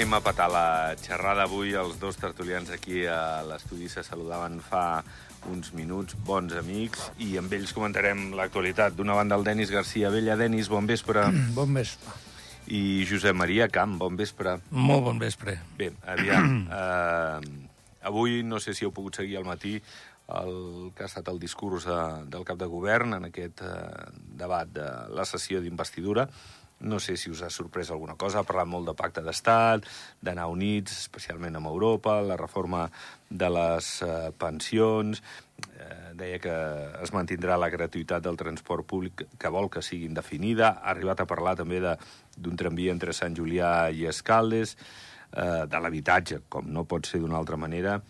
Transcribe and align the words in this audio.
anem 0.00 0.14
a 0.16 0.22
patar 0.24 0.46
la 0.48 0.96
xerrada 0.96 1.42
avui. 1.44 1.74
Els 1.76 1.98
dos 2.00 2.16
tertulians 2.16 2.70
aquí 2.72 3.02
a 3.04 3.42
l'estudi 3.44 3.84
se 3.92 4.00
saludaven 4.00 4.54
fa 4.64 5.02
uns 5.52 5.74
minuts, 5.76 6.16
bons 6.24 6.54
amics, 6.56 7.10
i 7.20 7.34
amb 7.36 7.52
ells 7.52 7.74
comentarem 7.76 8.30
l'actualitat. 8.32 8.96
D'una 8.96 9.18
banda, 9.18 9.36
el 9.36 9.44
Denis 9.44 9.68
Garcia 9.68 10.08
Vella. 10.08 10.38
Denis, 10.40 10.70
bon 10.72 10.88
vespre. 10.88 11.26
Bon 11.58 11.68
vespre. 11.76 12.16
I 12.72 13.04
Josep 13.10 13.36
Maria 13.36 13.66
Camp, 13.68 13.98
bon 14.00 14.16
vespre. 14.16 14.56
Molt 14.70 15.04
bon 15.04 15.20
vespre. 15.20 15.58
Bé, 15.76 15.90
aviam. 16.08 16.64
eh, 16.80 17.68
avui, 18.08 18.40
no 18.40 18.56
sé 18.56 18.72
si 18.72 18.88
heu 18.88 18.94
pogut 18.96 19.20
seguir 19.20 19.36
al 19.36 19.44
matí 19.44 19.82
el 20.30 20.94
que 20.96 21.04
ha 21.04 21.10
estat 21.10 21.28
el 21.28 21.42
discurs 21.42 21.84
de, 21.84 22.00
del 22.32 22.48
cap 22.48 22.56
de 22.56 22.70
govern 22.72 23.18
en 23.18 23.28
aquest 23.28 23.60
eh, 23.66 23.76
debat 24.16 24.72
de 24.72 24.88
la 25.12 25.28
sessió 25.28 25.60
d'investidura. 25.60 26.30
No 26.80 27.00
sé 27.00 27.16
si 27.20 27.30
us 27.30 27.42
ha 27.44 27.50
sorprès 27.52 27.90
alguna 27.90 28.16
cosa. 28.16 28.40
Ha 28.40 28.48
parlat 28.48 28.68
molt 28.68 28.88
de 28.88 28.96
pacte 28.96 29.24
d'estat, 29.24 29.84
d'anar 30.22 30.48
units, 30.52 30.96
especialment 31.04 31.58
amb 31.58 31.68
Europa, 31.68 32.20
la 32.24 32.38
reforma 32.40 32.88
de 33.28 33.52
les 33.58 33.94
eh, 34.06 34.18
pensions... 34.38 35.22
Eh, 35.60 35.96
deia 36.20 36.38
que 36.40 36.52
es 37.04 37.12
mantindrà 37.14 37.56
la 37.60 37.70
gratuïtat 37.72 38.24
del 38.24 38.38
transport 38.40 38.86
públic, 38.88 39.24
que 39.40 39.52
vol 39.52 39.70
que 39.72 39.82
sigui 39.84 40.08
indefinida. 40.08 40.74
Ha 40.80 40.92
arribat 40.94 41.22
a 41.22 41.28
parlar 41.28 41.56
també 41.58 41.80
d'un 41.80 42.56
tramvia 42.60 42.94
entre 42.94 43.14
Sant 43.16 43.36
Julià 43.36 43.90
i 43.92 44.06
Escaldes, 44.10 44.76
eh, 45.32 45.66
de 45.66 45.80
l'habitatge, 45.80 46.42
com 46.48 46.68
no 46.68 46.84
pot 46.84 47.08
ser 47.08 47.22
d'una 47.22 47.38
altra 47.40 47.56
manera. 47.60 48.00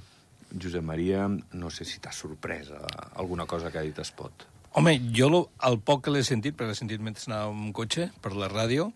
Josep 0.51 0.83
Maria, 0.83 1.29
no 1.29 1.71
sé 1.71 1.87
si 1.87 2.01
t'ha 2.03 2.13
sorprès 2.13 2.73
eh, 2.75 2.87
alguna 3.23 3.47
cosa 3.47 3.71
que 3.71 3.79
ha 3.79 3.87
dit 3.87 3.99
Espot. 4.03 4.50
Home, 4.73 4.95
jo 5.11 5.27
lo, 5.27 5.41
el 5.67 5.81
poc 5.83 6.05
que 6.07 6.13
l'he 6.15 6.23
sentit, 6.23 6.55
perquè 6.55 6.71
l'he 6.71 6.79
sentit 6.79 7.03
mentre 7.03 7.25
anava 7.27 7.49
amb 7.51 7.65
un 7.67 7.73
cotxe, 7.75 8.07
per 8.23 8.31
la 8.39 8.47
ràdio, 8.53 8.93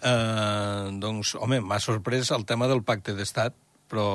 eh, 0.00 0.86
doncs, 1.02 1.34
home, 1.36 1.58
m'ha 1.60 1.78
sorprès 1.84 2.30
el 2.32 2.46
tema 2.48 2.68
del 2.70 2.80
pacte 2.82 3.12
d'estat, 3.12 3.52
però 3.92 4.06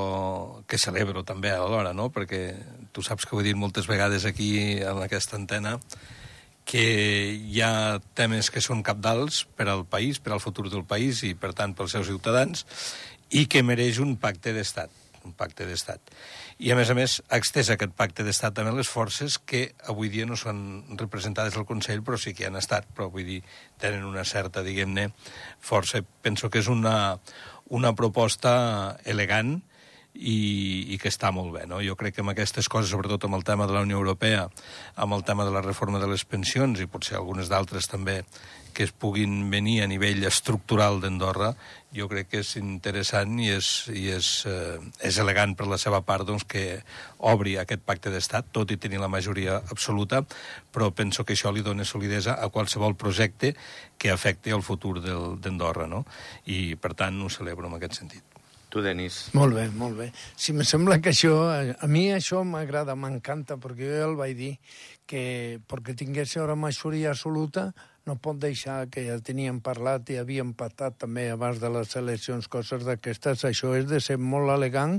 que 0.68 0.80
celebro 0.82 1.22
també 1.24 1.52
alhora, 1.54 1.94
no? 1.94 2.10
Perquè 2.10 2.42
tu 2.92 3.06
saps 3.06 3.28
que 3.28 3.36
ho 3.36 3.44
he 3.44 3.46
dit 3.46 3.60
moltes 3.60 3.86
vegades 3.88 4.26
aquí 4.26 4.82
en 4.82 5.04
aquesta 5.06 5.38
antena, 5.38 5.78
que 6.66 6.82
hi 7.38 7.62
ha 7.62 8.00
temes 8.18 8.50
que 8.50 8.62
són 8.62 8.82
capdals 8.82 9.44
per 9.58 9.70
al 9.70 9.86
país, 9.86 10.18
per 10.18 10.34
al 10.34 10.42
futur 10.42 10.66
del 10.70 10.84
país 10.90 11.22
i, 11.28 11.36
per 11.38 11.54
tant, 11.54 11.78
pels 11.78 11.94
seus 11.94 12.10
ciutadans, 12.10 12.66
i 13.30 13.46
que 13.46 13.62
mereix 13.62 14.02
un 14.02 14.18
pacte 14.18 14.54
d'estat 14.58 15.01
un 15.28 15.34
pacte 15.38 15.66
d'estat. 15.68 16.14
I, 16.60 16.72
a 16.74 16.78
més 16.80 16.92
a 16.92 16.96
més, 16.98 17.20
ha 17.30 17.40
extès 17.42 17.72
aquest 17.74 17.96
pacte 17.98 18.26
d'estat 18.28 18.56
també 18.58 18.74
les 18.76 18.90
forces 18.90 19.38
que 19.38 19.64
avui 19.92 20.12
dia 20.14 20.28
no 20.30 20.38
són 20.40 20.84
representades 21.00 21.58
al 21.58 21.68
Consell, 21.70 22.04
però 22.06 22.20
sí 22.22 22.36
que 22.38 22.48
han 22.50 22.60
estat, 22.60 22.90
però 22.96 23.10
vull 23.14 23.28
dir, 23.28 23.42
tenen 23.82 24.06
una 24.08 24.26
certa, 24.28 24.66
diguem-ne, 24.66 25.10
força. 25.60 26.04
Penso 26.22 26.50
que 26.50 26.62
és 26.62 26.70
una, 26.72 27.18
una 27.70 27.96
proposta 27.98 28.98
elegant 29.06 29.60
i, 30.14 30.94
i 30.94 30.98
que 31.02 31.10
està 31.12 31.32
molt 31.36 31.54
bé. 31.56 31.66
No? 31.70 31.82
Jo 31.84 31.98
crec 32.00 32.18
que 32.18 32.26
amb 32.26 32.34
aquestes 32.34 32.70
coses, 32.72 32.92
sobretot 32.92 33.28
amb 33.28 33.38
el 33.40 33.46
tema 33.48 33.68
de 33.68 33.76
la 33.76 33.84
Unió 33.86 34.00
Europea, 34.02 34.48
amb 34.96 35.18
el 35.18 35.24
tema 35.28 35.46
de 35.48 35.54
la 35.56 35.64
reforma 35.66 36.02
de 36.02 36.10
les 36.12 36.26
pensions 36.26 36.82
i 36.82 36.90
potser 36.90 37.18
algunes 37.20 37.52
d'altres 37.52 37.88
també 37.92 38.22
que 38.72 38.86
es 38.88 38.92
puguin 38.96 39.50
venir 39.52 39.82
a 39.84 39.88
nivell 39.88 40.24
estructural 40.24 41.02
d'Andorra, 41.04 41.52
jo 41.92 42.08
crec 42.08 42.30
que 42.32 42.40
és 42.40 42.54
interessant 42.56 43.36
i 43.44 43.50
és, 43.52 43.68
i 43.92 44.06
és, 44.16 44.30
eh, 44.48 44.80
és 45.04 45.20
elegant 45.20 45.58
per 45.60 45.68
la 45.68 45.80
seva 45.82 46.00
part 46.08 46.24
doncs, 46.28 46.46
que 46.48 46.80
obri 47.20 47.58
aquest 47.60 47.84
pacte 47.84 48.14
d'estat, 48.14 48.48
tot 48.56 48.72
i 48.72 48.80
tenir 48.80 49.02
la 49.04 49.12
majoria 49.12 49.60
absoluta, 49.76 50.24
però 50.72 50.88
penso 50.96 51.28
que 51.28 51.36
això 51.36 51.52
li 51.52 51.66
dona 51.68 51.84
solidesa 51.84 52.40
a 52.40 52.48
qualsevol 52.48 52.96
projecte 52.96 53.56
que 53.98 54.12
afecti 54.12 54.56
el 54.56 54.64
futur 54.64 55.00
d'Andorra, 55.04 55.88
no? 55.92 56.06
I, 56.48 56.78
per 56.80 56.96
tant, 56.96 57.20
ho 57.22 57.30
celebro 57.30 57.68
en 57.68 57.76
aquest 57.76 58.00
sentit. 58.00 58.41
Tu, 58.72 58.80
Denis. 58.80 59.26
Molt 59.36 59.58
bé, 59.58 59.66
molt 59.76 59.98
bé. 60.00 60.06
Si 60.40 60.54
me 60.56 60.64
sembla 60.64 61.02
que 61.04 61.12
això... 61.12 61.36
A 61.52 61.88
mi 61.92 62.06
això 62.16 62.40
m'agrada, 62.48 62.96
m'encanta, 62.96 63.58
perquè 63.60 63.90
jo 63.90 63.98
ja 64.00 64.06
el 64.08 64.16
vaig 64.16 64.38
dir, 64.38 64.52
que 65.04 65.24
perquè 65.68 65.96
tingués 66.00 66.38
ara 66.40 66.56
majoria 66.56 67.12
absoluta 67.12 67.74
no 68.08 68.16
pot 68.16 68.40
deixar, 68.42 68.88
que 68.90 69.04
ja 69.06 69.18
teníem 69.22 69.60
parlat 69.62 70.10
i 70.10 70.18
havíem 70.22 70.56
patat 70.58 70.96
també 71.04 71.28
abans 71.34 71.60
de 71.62 71.70
les 71.70 71.92
eleccions 72.00 72.48
coses 72.50 72.88
d'aquestes, 72.88 73.44
això 73.46 73.76
és 73.78 73.86
de 73.90 74.00
ser 74.02 74.18
molt 74.18 74.50
elegant 74.56 74.98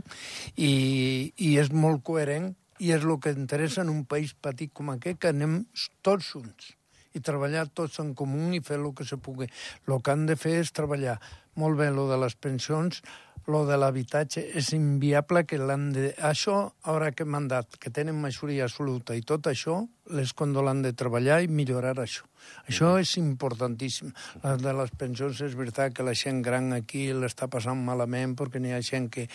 i, 0.55 1.33
i 1.35 1.57
és 1.59 1.73
molt 1.73 2.05
coherent 2.07 2.53
i 2.79 2.93
és 2.95 3.03
el 3.03 3.17
que 3.25 3.35
interessa 3.35 3.83
en 3.83 3.91
un 3.91 4.05
país 4.05 4.37
petit 4.39 4.71
com 4.75 4.93
aquest, 4.93 5.19
que 5.19 5.33
anem 5.33 5.63
tots 6.05 6.31
junts 6.35 6.73
i 7.13 7.21
treballar 7.21 7.67
tots 7.77 7.99
en 8.01 8.15
comú 8.17 8.53
i 8.57 8.63
fer 8.65 8.79
el 8.81 8.93
que 8.97 9.05
se 9.05 9.19
pugui. 9.21 9.49
El 9.89 10.01
que 10.01 10.13
han 10.15 10.25
de 10.29 10.37
fer 10.41 10.55
és 10.63 10.73
treballar 10.73 11.19
molt 11.61 11.77
bé 11.77 11.91
lo 11.93 12.07
de 12.09 12.17
les 12.17 12.35
pensions, 12.41 13.03
lo 13.47 13.65
de 13.67 13.79
l'habitatge 13.79 14.45
és 14.59 14.73
inviable 14.77 15.45
que 15.49 15.59
l'han 15.59 15.91
de... 15.95 16.13
Això, 16.31 16.59
ara 16.89 17.11
que 17.17 17.25
m'han 17.25 17.49
dat, 17.51 17.79
que 17.81 17.91
tenen 17.91 18.21
majoria 18.21 18.69
absoluta 18.69 19.17
i 19.19 19.25
tot 19.27 19.49
això, 19.51 19.81
les 20.13 20.33
condo 20.35 20.63
l'han 20.63 20.83
de 20.83 20.93
treballar 20.99 21.41
i 21.43 21.49
millorar 21.49 21.95
això. 22.03 22.27
Això 22.67 22.97
és 22.99 23.13
importantíssim. 23.21 24.11
La 24.43 24.57
de 24.59 24.73
les 24.75 24.91
pensions 24.99 25.41
és 25.47 25.55
veritat 25.59 25.95
que 25.95 26.03
la 26.07 26.15
gent 26.19 26.41
gran 26.43 26.73
aquí 26.75 27.05
l'està 27.15 27.47
passant 27.51 27.79
malament 27.87 28.35
perquè 28.39 28.59
n'hi 28.63 28.73
ha 28.75 28.81
gent 28.83 29.09
que 29.15 29.29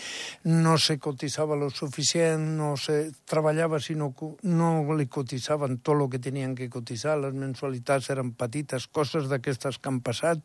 no 0.48 0.78
se 0.78 0.98
cotitzava 1.00 1.56
lo 1.56 1.70
suficient, 1.72 2.44
no 2.60 2.76
se 2.76 3.14
treballava 3.26 3.80
si 3.84 3.96
no, 3.96 4.12
no 4.44 4.72
li 4.98 5.08
cotitzaven 5.08 5.80
tot 5.80 5.96
el 5.96 6.10
que 6.12 6.22
tenien 6.24 6.56
que 6.56 6.70
cotitzar, 6.70 7.18
les 7.22 7.36
mensualitats 7.36 8.12
eren 8.14 8.34
petites, 8.36 8.90
coses 8.92 9.32
d'aquestes 9.32 9.80
que 9.80 9.92
han 9.92 10.02
passat, 10.04 10.44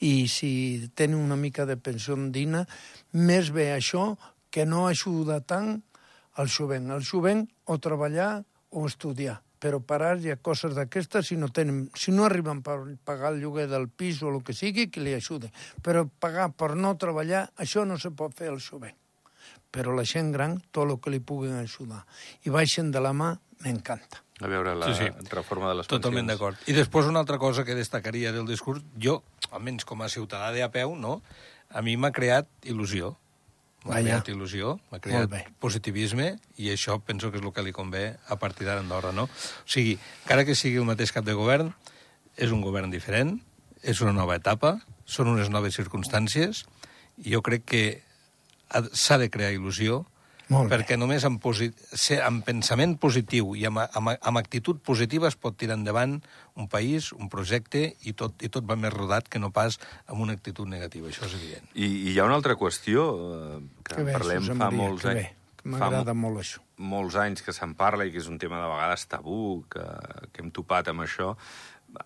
i 0.00 0.26
si 0.28 0.90
tenen 0.94 1.20
una 1.20 1.38
mica 1.38 1.66
de 1.66 1.78
pensió 1.78 2.18
digna, 2.34 2.66
més 3.12 3.50
bé 3.52 3.72
això 3.74 4.16
que 4.50 4.66
no 4.66 4.86
ajuda 4.88 5.40
tant 5.40 5.82
al 6.38 6.48
jovent. 6.48 6.90
El 6.90 7.02
jovent 7.02 7.46
o 7.66 7.78
treballar 7.78 8.42
o 8.70 8.86
estudiar 8.86 9.40
però 9.60 9.76
parar 9.84 10.14
hi 10.24 10.30
ha 10.32 10.38
coses 10.40 10.72
d'aquestes 10.72 11.26
si 11.28 11.36
no, 11.36 11.50
tenen, 11.52 11.90
si 11.92 12.14
no 12.16 12.24
arriben 12.24 12.62
per 12.64 12.78
pagar 13.04 13.34
el 13.34 13.42
lloguer 13.42 13.66
del 13.68 13.90
pis 13.92 14.22
o 14.24 14.30
el 14.32 14.38
que 14.42 14.54
sigui, 14.56 14.86
que 14.88 15.02
li 15.04 15.12
ajude. 15.12 15.50
Però 15.84 16.06
pagar 16.08 16.46
per 16.56 16.70
no 16.80 16.94
treballar, 16.96 17.42
això 17.60 17.84
no 17.84 17.98
se 18.00 18.08
pot 18.16 18.32
fer 18.38 18.48
al 18.48 18.56
jovent. 18.64 18.96
Però 19.70 19.92
la 19.92 20.06
gent 20.08 20.32
gran, 20.32 20.56
tot 20.72 20.88
el 20.88 20.96
que 20.96 21.12
li 21.12 21.20
puguin 21.20 21.58
ajudar. 21.60 22.06
I 22.48 22.54
baixen 22.56 22.88
de 22.90 23.04
la 23.04 23.12
mà, 23.12 23.34
m'encanta. 23.60 24.24
A 24.40 24.48
veure 24.48 24.72
la 24.80 24.94
Sí, 24.94 25.04
sí. 25.04 25.28
reforma 25.28 25.68
de 25.68 25.74
les 25.82 25.86
Totalment 25.92 26.24
pensions. 26.24 26.40
d'acord. 26.56 26.56
I 26.66 26.72
després 26.80 27.12
una 27.12 27.20
altra 27.20 27.36
cosa 27.36 27.62
que 27.62 27.74
destacaria 27.76 28.32
del 28.32 28.46
discurs, 28.48 28.80
jo, 28.96 29.22
almenys 29.50 29.84
com 29.84 30.00
a 30.00 30.08
ciutadà 30.08 30.52
de 30.56 30.62
a 30.64 30.70
peu, 30.72 30.96
no? 30.96 31.20
A 31.70 31.82
mi 31.82 31.96
m'ha 31.96 32.10
creat 32.12 32.48
il·lusió. 32.64 33.16
M'ha 33.84 33.96
creat 34.04 34.28
il·lusió, 34.28 34.74
m'ha 34.90 34.98
creat 35.00 35.30
positivisme, 35.58 36.34
i 36.60 36.68
això 36.68 36.98
penso 37.00 37.30
que 37.30 37.38
és 37.38 37.44
el 37.44 37.52
que 37.56 37.62
li 37.64 37.72
convé 37.72 38.16
a 38.28 38.36
partir 38.36 38.66
d'ara 38.66 38.80
Andorra, 38.84 39.12
no? 39.16 39.24
O 39.24 39.66
sigui, 39.70 39.94
encara 40.24 40.44
que 40.44 40.54
sigui 40.54 40.76
el 40.76 40.84
mateix 40.84 41.12
cap 41.16 41.24
de 41.24 41.32
govern, 41.38 41.72
és 42.36 42.52
un 42.52 42.60
govern 42.60 42.90
diferent, 42.92 43.38
és 43.82 44.00
una 44.04 44.12
nova 44.12 44.36
etapa, 44.36 44.74
són 45.06 45.28
unes 45.32 45.48
noves 45.48 45.74
circumstàncies, 45.78 46.66
i 47.24 47.32
jo 47.32 47.40
crec 47.42 47.64
que 47.64 48.02
ha- 48.68 48.84
s'ha 48.92 49.16
de 49.18 49.30
crear 49.30 49.52
il·lusió. 49.56 50.04
Perquè 50.50 50.96
només 50.98 51.22
amb, 51.28 51.44
amb 52.26 52.44
pensament 52.44 52.96
positiu 52.98 53.52
i 53.54 53.64
amb, 53.68 53.78
amb, 53.86 54.12
amb 54.18 54.40
actitud 54.40 54.80
positiva 54.82 55.28
es 55.30 55.36
pot 55.38 55.54
tirar 55.56 55.76
endavant 55.78 56.16
un 56.58 56.66
país, 56.68 57.12
un 57.14 57.28
projecte, 57.30 57.84
i 58.02 58.12
tot, 58.18 58.34
i 58.42 58.50
tot 58.50 58.66
va 58.66 58.76
més 58.76 58.92
rodat 58.92 59.28
que 59.30 59.38
no 59.38 59.52
pas 59.54 59.78
amb 60.10 60.20
una 60.24 60.34
actitud 60.34 60.66
negativa, 60.68 61.08
això 61.08 61.28
és 61.28 61.36
evident. 61.38 61.68
I, 61.74 61.86
I 61.86 62.14
hi 62.14 62.18
ha 62.18 62.26
una 62.26 62.34
altra 62.40 62.56
qüestió 62.58 63.04
eh, 63.14 63.60
que, 63.84 63.94
Que 63.94 64.06
bé, 64.08 64.16
parlem 64.18 64.48
fa 64.50 64.56
Maria, 64.66 64.80
molts 64.82 65.06
que 65.06 65.14
anys. 65.14 65.36
m'agrada 65.64 66.14
molt 66.14 66.42
això. 66.42 66.64
molts 66.80 67.14
anys 67.20 67.42
que 67.46 67.52
se'n 67.52 67.74
parla 67.78 68.06
i 68.08 68.10
que 68.10 68.18
és 68.18 68.28
un 68.28 68.38
tema 68.40 68.58
de 68.62 68.68
vegades 68.72 69.06
tabú, 69.06 69.64
que, 69.70 69.84
que 70.32 70.42
hem 70.42 70.50
topat 70.50 70.88
amb 70.88 71.06
això. 71.06 71.34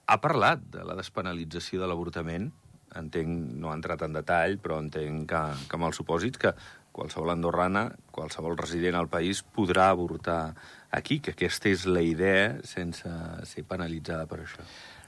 Ha 0.07 0.17
parlat 0.21 0.61
de 0.73 0.85
la 0.85 0.97
despenalització 0.99 1.81
de 1.81 1.87
l'avortament, 1.89 2.51
entenc, 2.95 3.29
no 3.59 3.71
ha 3.71 3.75
entrat 3.79 4.03
en 4.07 4.13
detall, 4.15 4.59
però 4.63 4.79
entenc 4.83 5.29
que, 5.31 5.43
que 5.69 5.77
amb 5.79 5.89
els 5.89 5.97
supòsits 5.99 6.39
que 6.39 6.53
qualsevol 6.95 7.35
andorrana, 7.35 7.89
qualsevol 8.15 8.57
resident 8.61 8.97
al 8.97 9.11
país 9.11 9.43
podrà 9.43 9.91
avortar 9.91 10.55
aquí, 10.95 11.19
que 11.19 11.35
aquesta 11.35 11.73
és 11.73 11.89
la 11.91 12.03
idea 12.07 12.53
sense 12.65 13.11
ser 13.51 13.67
penalitzada 13.67 14.29
per 14.31 14.45
això. 14.45 14.63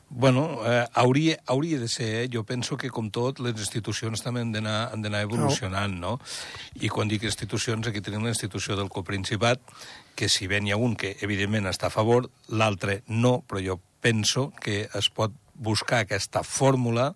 Bueno, 0.08 0.60
eh, 0.64 0.86
hauria, 0.94 1.38
hauria 1.46 1.80
de 1.80 1.88
ser, 1.88 2.08
eh? 2.14 2.28
jo 2.32 2.44
penso 2.46 2.76
que 2.78 2.90
com 2.94 3.08
tot, 3.10 3.40
les 3.42 3.58
institucions 3.58 4.22
també 4.22 4.44
han 4.44 4.52
d'anar 4.54 5.22
evolucionant, 5.24 5.96
no? 5.98 6.12
I 6.78 6.90
quan 6.90 7.10
dic 7.10 7.26
institucions, 7.26 7.88
aquí 7.88 8.00
tenim 8.00 8.22
la 8.22 8.30
institució 8.30 8.76
del 8.78 8.90
Coprincipat, 8.90 9.62
que 10.14 10.28
si 10.30 10.46
bé 10.46 10.60
n'hi 10.62 10.70
ha 10.70 10.78
un 10.78 10.94
que 10.94 11.16
evidentment 11.26 11.66
està 11.66 11.90
a 11.90 11.94
favor, 11.94 12.30
l'altre 12.54 13.00
no, 13.08 13.40
però 13.48 13.62
jo 13.62 13.80
penso 14.00 14.52
que 14.62 14.86
es 14.94 15.10
pot 15.10 15.34
buscar 15.58 16.04
aquesta 16.04 16.44
fórmula 16.46 17.10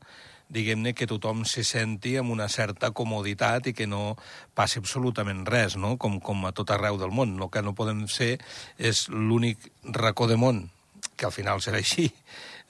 diguem-ne, 0.51 0.95
que 0.99 1.09
tothom 1.11 1.45
se 1.49 1.65
senti 1.67 2.17
amb 2.21 2.35
una 2.35 2.49
certa 2.51 2.91
comoditat 2.91 3.71
i 3.71 3.77
que 3.77 3.87
no 3.87 4.17
passi 4.55 4.83
absolutament 4.83 5.47
res, 5.47 5.79
no? 5.79 5.97
com, 5.97 6.19
com 6.21 6.45
a 6.47 6.53
tot 6.57 6.75
arreu 6.75 6.99
del 7.01 7.15
món. 7.15 7.39
El 7.39 7.51
que 7.55 7.63
no 7.63 7.77
podem 7.79 8.07
ser 8.11 8.37
és 8.79 9.07
l'únic 9.09 9.71
racó 9.95 10.29
de 10.31 10.39
món 10.41 10.69
que 11.21 11.29
al 11.29 11.35
final 11.37 11.61
serà 11.61 11.81
així, 11.81 12.09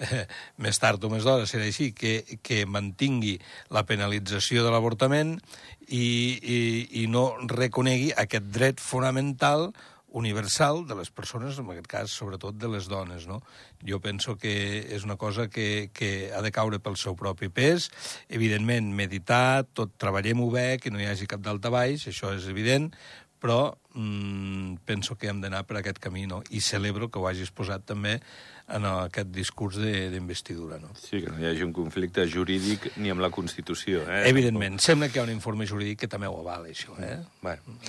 més 0.65 0.81
tard 0.83 1.05
o 1.07 1.11
més 1.13 1.23
d'hora 1.27 1.47
serà 1.47 1.69
així, 1.71 1.93
que, 1.95 2.39
que 2.43 2.65
mantingui 2.67 3.37
la 3.71 3.85
penalització 3.87 4.65
de 4.67 4.73
l'avortament 4.75 5.37
i, 5.87 6.03
i, 6.03 6.59
i 7.03 7.07
no 7.11 7.29
reconegui 7.47 8.11
aquest 8.19 8.51
dret 8.51 8.83
fonamental 8.83 9.71
universal 10.13 10.85
de 10.89 10.97
les 10.99 11.11
persones, 11.11 11.59
en 11.59 11.71
aquest 11.71 11.89
cas, 11.91 12.11
sobretot 12.11 12.59
de 12.59 12.69
les 12.73 12.89
dones, 12.91 13.27
no? 13.31 13.41
Jo 13.87 14.01
penso 14.03 14.37
que 14.37 14.53
és 14.91 15.07
una 15.07 15.17
cosa 15.17 15.49
que, 15.49 15.91
que 15.95 16.31
ha 16.35 16.43
de 16.43 16.53
caure 16.53 16.81
pel 16.83 16.99
seu 17.01 17.17
propi 17.17 17.49
pes. 17.49 17.91
Evidentment, 18.29 18.93
meditar, 18.95 19.65
tot 19.73 19.95
treballem-ho 20.01 20.51
bé, 20.51 20.69
que 20.83 20.91
no 20.91 21.01
hi 21.01 21.09
hagi 21.11 21.31
cap 21.31 21.43
baix, 21.71 22.09
això 22.09 22.35
és 22.35 22.49
evident, 22.49 22.91
però 23.41 23.79
mm, 23.95 24.85
penso 24.85 25.17
que 25.17 25.29
hem 25.29 25.41
d'anar 25.41 25.65
per 25.67 25.81
aquest 25.81 25.99
camí, 25.99 26.27
no? 26.27 26.43
I 26.51 26.61
celebro 26.61 27.09
que 27.09 27.19
ho 27.19 27.27
hagis 27.27 27.51
posat 27.51 27.87
també 27.89 28.19
en 28.71 28.85
aquest 28.87 29.33
discurs 29.35 29.81
d'investidura, 29.81 30.79
no? 30.79 30.93
Sí, 30.95 31.23
que 31.25 31.33
no 31.33 31.41
hi 31.41 31.49
hagi 31.49 31.65
un 31.67 31.73
conflicte 31.75 32.27
jurídic 32.29 32.93
ni 33.01 33.11
amb 33.11 33.25
la 33.25 33.33
Constitució, 33.35 34.05
eh? 34.07 34.27
Evidentment. 34.31 34.79
Sembla 34.85 35.09
que 35.09 35.19
hi 35.19 35.25
ha 35.25 35.27
un 35.27 35.35
informe 35.35 35.67
jurídic 35.67 36.05
que 36.05 36.11
també 36.13 36.31
ho 36.31 36.39
avala, 36.45 36.69
això, 36.71 36.95
eh? 37.03 37.17
Bueno, 37.43 37.81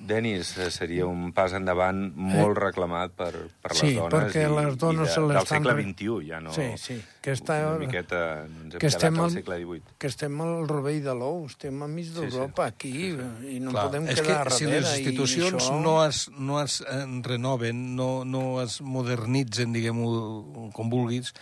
Denis, 0.00 0.56
eh, 0.56 0.70
seria 0.72 1.04
un 1.04 1.30
pas 1.36 1.52
endavant 1.56 1.98
molt 2.16 2.56
eh? 2.56 2.60
reclamat 2.64 3.12
per, 3.16 3.30
per 3.60 3.72
les 3.74 3.80
sí, 3.82 3.90
dones. 3.98 4.14
perquè 4.14 4.46
i, 4.46 4.52
les 4.56 4.78
dones 4.80 5.10
i 5.10 5.12
se 5.12 5.20
de, 5.20 5.26
del 5.26 5.36
l'estan... 5.36 5.66
segle 5.66 5.74
XXI, 5.76 6.14
ja 6.30 6.40
no... 6.40 6.54
Sí, 6.56 6.66
sí, 6.80 6.96
que 7.20 7.34
està... 7.36 7.58
Una 7.68 7.82
miqueta 7.82 8.22
ens 8.46 8.76
hem 8.76 8.82
que 8.82 8.90
estem 8.90 9.12
quedat 9.12 9.20
al 9.20 9.28
al, 9.28 9.34
segle 9.34 9.58
XVIII. 9.60 9.96
Que 10.00 10.10
estem 10.12 10.40
al 10.46 10.54
rovell 10.70 11.02
de 11.04 11.16
l'ou, 11.20 11.44
estem 11.50 11.84
a 11.84 11.90
mig 11.92 12.08
d'Europa, 12.16 12.70
sí, 12.70 12.72
sí. 12.72 12.74
aquí, 12.74 12.94
sí, 12.94 13.28
sí. 13.42 13.52
i 13.56 13.60
no 13.66 13.76
Clar, 13.76 13.84
podem 13.90 14.08
és 14.14 14.22
quedar 14.22 14.40
que 14.48 14.56
si 14.56 14.70
les 14.70 14.90
institucions 14.96 15.60
això... 15.60 15.78
no 15.84 15.94
es, 16.06 16.22
no 16.38 16.62
es 16.64 16.80
eh, 16.80 17.04
renoven, 17.28 17.84
no, 18.00 18.10
no 18.24 18.44
es 18.64 18.80
modernitzen, 18.80 19.76
diguem-ho 19.76 20.70
com 20.76 20.92
vulguis, 20.92 21.34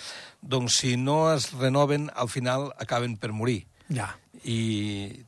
doncs 0.42 0.82
si 0.82 0.96
no 0.98 1.28
es 1.32 1.52
renoven, 1.54 2.10
al 2.14 2.30
final 2.32 2.72
acaben 2.78 3.16
per 3.22 3.30
morir. 3.32 3.62
Ja. 3.88 4.12
I 4.44 5.24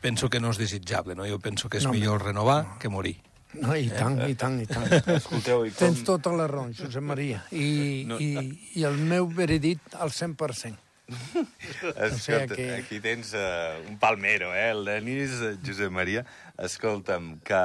penso 0.00 0.28
que 0.30 0.40
no 0.40 0.52
és 0.52 0.60
desitjable, 0.60 1.16
no? 1.18 1.26
Jo 1.28 1.38
penso 1.42 1.68
que 1.68 1.80
és 1.80 1.86
no, 1.88 1.92
millor 1.94 2.24
renovar 2.24 2.62
no. 2.64 2.78
que 2.82 2.90
morir. 2.92 3.16
No, 3.52 3.74
i 3.76 3.90
tant, 3.92 4.16
i 4.24 4.34
tant, 4.38 4.56
i 4.62 4.68
tant. 4.68 4.86
Escolteu, 5.18 5.66
i 5.68 5.72
com... 5.74 5.82
Tens 5.82 6.04
tota 6.08 6.32
la 6.36 6.46
raó, 6.48 6.70
Josep 6.76 7.04
Maria. 7.04 7.42
I, 7.52 8.04
no, 8.08 8.16
i, 8.16 8.48
I 8.80 8.86
el 8.88 8.96
meu 8.96 9.28
veredit 9.28 9.98
al 10.00 10.12
100%. 10.14 10.88
Escolta, 11.12 12.06
o 12.06 12.16
sigui 12.16 12.56
que... 12.56 12.68
aquí 12.78 13.00
tens 13.04 13.34
uh, 13.36 13.76
un 13.90 13.98
palmero, 14.00 14.54
eh? 14.56 14.70
El 14.70 14.86
Denis, 14.88 15.36
Josep 15.66 15.92
Maria. 15.92 16.24
Escolta'm, 16.56 17.34
que 17.44 17.60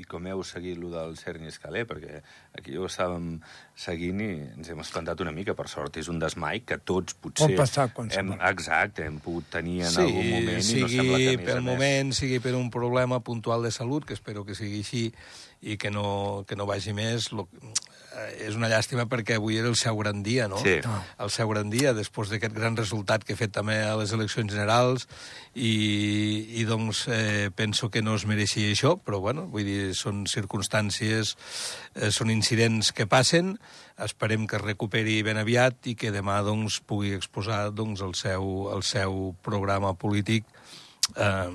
i 0.00 0.04
com 0.08 0.26
heu 0.26 0.42
seguit 0.46 0.78
lo 0.80 0.90
del 0.92 1.14
Cerny 1.18 1.48
Escaler, 1.50 1.84
perquè 1.88 2.20
aquí 2.58 2.76
ho 2.78 2.88
estàvem 2.88 3.38
seguint 3.78 4.20
i 4.24 4.28
ens 4.56 4.70
hem 4.72 4.82
espantat 4.82 5.22
una 5.22 5.32
mica, 5.34 5.54
per 5.58 5.68
sort. 5.70 5.98
És 6.00 6.10
un 6.12 6.18
desmai 6.22 6.64
que 6.66 6.78
tots 6.78 7.14
potser... 7.14 7.50
Pot 7.54 7.62
passar 7.62 7.88
hem, 8.08 8.34
Exacte, 8.50 9.06
hem 9.06 9.20
pogut 9.22 9.48
tenir 9.54 9.80
en 9.86 9.94
sí, 9.94 10.04
algun 10.04 10.30
moment 10.34 10.66
sigui 10.66 10.80
i 10.80 10.84
no 10.84 10.92
sembla 10.94 11.22
que, 11.22 11.34
pel 11.46 11.64
moment, 11.66 12.14
sigui 12.16 12.40
per 12.44 12.54
un 12.58 12.70
problema 12.74 13.20
puntual 13.24 13.66
de 13.66 13.72
salut, 13.74 14.06
que 14.08 14.18
espero 14.18 14.44
que 14.48 14.58
sigui 14.58 14.82
així 14.84 15.04
i 15.64 15.78
que 15.80 15.92
no, 15.94 16.44
que 16.48 16.58
no 16.58 16.66
vagi 16.68 16.92
més, 16.96 17.30
lo, 17.32 17.48
és 18.44 18.56
una 18.58 18.68
llàstima 18.70 19.06
perquè 19.10 19.38
avui 19.38 19.58
era 19.58 19.70
el 19.70 19.76
seu 19.78 19.96
gran 19.98 20.22
dia, 20.26 20.46
no? 20.48 20.58
Sí. 20.62 20.76
El 21.20 21.30
seu 21.32 21.48
gran 21.50 21.70
dia, 21.72 21.94
després 21.96 22.30
d'aquest 22.30 22.54
gran 22.54 22.76
resultat 22.78 23.24
que 23.24 23.34
he 23.34 23.38
fet 23.38 23.54
també 23.54 23.80
a 23.82 23.94
les 23.98 24.12
eleccions 24.16 24.52
generals, 24.52 25.08
i, 25.54 25.74
i 26.60 26.64
doncs 26.68 27.04
eh, 27.08 27.50
penso 27.54 27.90
que 27.90 28.02
no 28.02 28.16
es 28.18 28.26
mereixia 28.30 28.72
això, 28.72 28.94
però 28.98 29.20
bueno, 29.24 29.46
vull 29.52 29.66
dir, 29.66 29.94
són 29.98 30.24
circumstàncies, 30.30 31.34
eh, 31.94 32.10
són 32.14 32.32
incidents 32.34 32.92
que 32.94 33.08
passen, 33.10 33.54
esperem 34.04 34.48
que 34.50 34.58
es 34.58 34.64
recuperi 34.64 35.20
ben 35.26 35.38
aviat 35.38 35.90
i 35.90 35.94
que 35.98 36.12
demà 36.14 36.40
doncs, 36.46 36.80
pugui 36.82 37.14
exposar 37.14 37.68
doncs, 37.70 38.02
el, 38.02 38.14
seu, 38.18 38.68
el 38.74 38.82
seu 38.86 39.32
programa 39.46 39.94
polític 39.94 40.46
eh, 41.16 41.50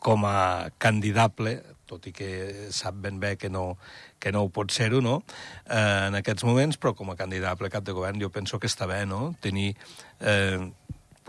com 0.00 0.24
a 0.24 0.70
candidable, 0.80 1.60
tot 1.90 2.06
i 2.06 2.14
que 2.16 2.30
sap 2.74 3.00
ben 3.02 3.18
bé 3.20 3.34
que 3.40 3.50
no, 3.50 3.76
que 4.22 4.32
no 4.32 4.44
ho 4.46 4.52
pot 4.54 4.72
ser-ho, 4.74 5.02
no?, 5.04 5.20
eh, 5.66 6.06
en 6.08 6.18
aquests 6.22 6.46
moments, 6.46 6.78
però 6.78 6.94
com 6.96 7.10
a 7.10 7.18
candidat 7.18 7.60
a 7.60 7.72
cap 7.72 7.84
de 7.84 7.96
govern 7.96 8.22
jo 8.22 8.30
penso 8.30 8.62
que 8.62 8.70
està 8.70 8.88
bé, 8.90 9.04
no?, 9.10 9.34
tenir... 9.42 9.74
Eh, 10.20 10.70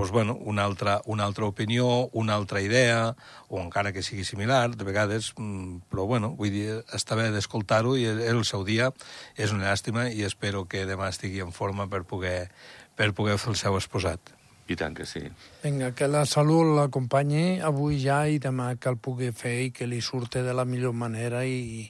pues, 0.02 0.10
bueno, 0.10 0.34
una 0.34 0.64
altra, 0.64 1.04
una 1.06 1.26
altra 1.26 1.46
opinió, 1.46 2.10
una 2.14 2.34
altra 2.34 2.60
idea, 2.60 3.16
o 3.50 3.62
encara 3.62 3.92
que 3.94 4.02
sigui 4.02 4.24
similar, 4.24 4.76
de 4.76 4.84
vegades, 4.84 5.32
mm, 5.38 5.92
però 5.94 6.08
bueno, 6.10 6.32
vull 6.40 6.50
dir, 6.50 6.80
està 6.90 7.14
bé 7.14 7.30
d'escoltar-ho 7.30 7.94
i 8.02 8.08
el 8.10 8.42
seu 8.50 8.66
dia 8.66 8.90
és 9.38 9.54
una 9.54 9.70
llàstima 9.70 10.10
i 10.10 10.26
espero 10.26 10.66
que 10.66 10.88
demà 10.90 11.14
estigui 11.14 11.46
en 11.46 11.54
forma 11.54 11.86
per 11.86 12.02
poder, 12.02 12.50
per 12.98 13.14
poder 13.14 13.38
fer 13.38 13.54
el 13.54 13.62
seu 13.62 13.78
exposat. 13.78 14.41
I 14.70 14.78
tant 14.78 14.96
que 14.96 15.06
sí. 15.10 15.22
Vinga, 15.64 15.92
que 15.98 16.08
la 16.08 16.24
salut 16.30 16.76
l'acompanyi 16.78 17.60
avui 17.66 17.98
ja 18.04 18.22
i 18.30 18.40
demà 18.40 18.72
que 18.80 18.92
el 18.92 18.98
pugui 19.02 19.32
fer 19.36 19.56
i 19.66 19.72
que 19.76 19.88
li 19.90 20.02
surte 20.06 20.44
de 20.46 20.54
la 20.56 20.66
millor 20.66 20.94
manera 20.94 21.44
i, 21.46 21.88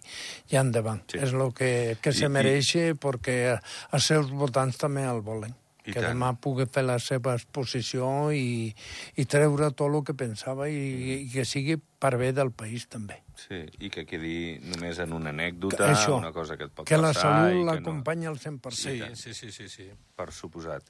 i 0.49 0.59
endavant. 0.59 1.03
Sí. 1.11 1.19
És 1.21 1.35
el 1.35 1.51
que, 1.57 1.71
que 2.01 2.13
se 2.15 2.29
mereix 2.31 2.75
i... 2.79 2.85
perquè 2.97 3.37
els 3.57 4.07
seus 4.07 4.31
votants 4.31 4.79
també 4.81 5.05
el 5.05 5.21
volen. 5.25 5.53
I 5.81 5.95
que 5.95 5.97
tant. 5.97 6.11
demà 6.13 6.35
pugui 6.37 6.67
fer 6.69 6.83
la 6.85 6.99
seva 7.01 7.33
exposició 7.33 8.05
i, 8.37 8.69
i 9.17 9.25
treure 9.25 9.71
tot 9.73 9.87
el 9.89 10.03
que 10.05 10.13
pensava 10.17 10.67
i, 10.69 10.81
i 11.23 11.29
que 11.33 11.45
sigui 11.45 11.79
per 12.01 12.13
bé 12.21 12.29
del 12.37 12.51
país 12.53 12.85
també. 12.89 13.17
Sí, 13.41 13.63
i 13.81 13.89
que 13.93 14.05
quedi 14.05 14.59
només 14.61 14.99
en 15.01 15.15
una 15.17 15.33
anècdota, 15.33 15.89
Això, 15.89 16.19
una 16.19 16.29
cosa 16.35 16.57
que 16.57 16.69
et 16.69 16.75
pot 16.75 16.85
que 16.85 16.97
passar... 16.97 17.01
Que 17.01 17.01
la 17.01 17.13
salut 17.17 17.65
l'acompanyi 17.71 18.29
no... 18.29 18.35
al 18.35 18.39
100%. 18.41 18.77
Sí, 18.77 19.01
sí, 19.17 19.33
sí, 19.33 19.49
sí, 19.55 19.69
sí. 19.73 19.89
Per 20.17 20.29
suposat. 20.35 20.85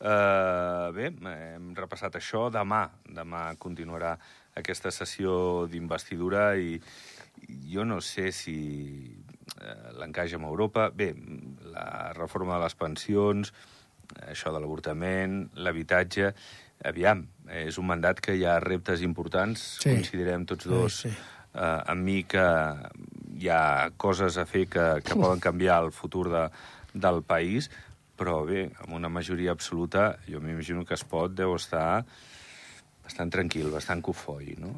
Uh, 0.00 0.88
bé, 0.96 1.10
hem 1.12 1.72
repassat 1.78 2.16
això. 2.18 2.48
Demà, 2.54 2.84
demà 3.06 3.44
continuarà 3.62 4.16
aquesta 4.58 4.92
sessió 4.92 5.66
d'investidura 5.70 6.52
i 6.56 6.78
jo 7.72 7.84
no 7.88 8.00
sé 8.04 8.30
si 8.36 8.56
uh, 9.58 9.92
l'encaix 10.00 10.34
amb 10.38 10.48
Europa... 10.50 10.90
Bé, 10.94 11.12
la 11.72 12.12
reforma 12.16 12.58
de 12.58 12.66
les 12.66 12.74
pensions, 12.76 13.52
això 14.28 14.54
de 14.54 14.62
l'avortament, 14.62 15.46
l'habitatge... 15.56 16.34
Aviam, 16.82 17.20
és 17.54 17.76
un 17.78 17.86
mandat 17.86 18.18
que 18.18 18.32
hi 18.34 18.40
ha 18.42 18.56
reptes 18.58 19.04
importants, 19.06 19.60
sí. 19.78 19.92
considerem 19.92 20.42
tots 20.50 20.66
dos 20.66 20.96
sí, 21.04 21.12
sí. 21.12 21.20
Uh, 21.52 21.78
amb 21.92 22.02
mi 22.02 22.22
que 22.24 22.42
hi 23.38 23.50
ha 23.52 23.90
coses 24.00 24.38
a 24.40 24.46
fer 24.48 24.64
que, 24.72 24.86
que 25.04 25.14
poden 25.20 25.42
canviar 25.44 25.82
el 25.84 25.92
futur 25.94 26.24
de, 26.32 26.46
del 26.94 27.22
país, 27.22 27.68
però 28.18 28.42
bé, 28.46 28.68
amb 28.84 28.96
una 28.98 29.10
majoria 29.12 29.52
absoluta, 29.54 30.16
jo 30.28 30.40
m'imagino 30.42 30.84
que 30.86 30.94
es 30.94 31.04
pot 31.08 31.32
deu 31.34 31.56
estar 31.56 32.04
bastant 33.02 33.32
tranquil, 33.34 33.70
bastant 33.72 34.02
cofoi, 34.04 34.54
no? 34.62 34.72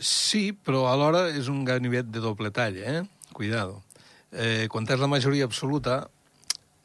Sí, 0.00 0.50
però 0.56 0.86
alhora 0.88 1.26
és 1.34 1.50
un 1.52 1.64
ganivet 1.68 2.08
de 2.08 2.22
doble 2.24 2.52
tall, 2.56 2.78
eh? 2.80 3.02
Cuidado. 3.36 3.82
Eh, 4.32 4.66
quan 4.70 4.86
tens 4.86 5.02
la 5.02 5.10
majoria 5.10 5.44
absoluta, 5.44 6.04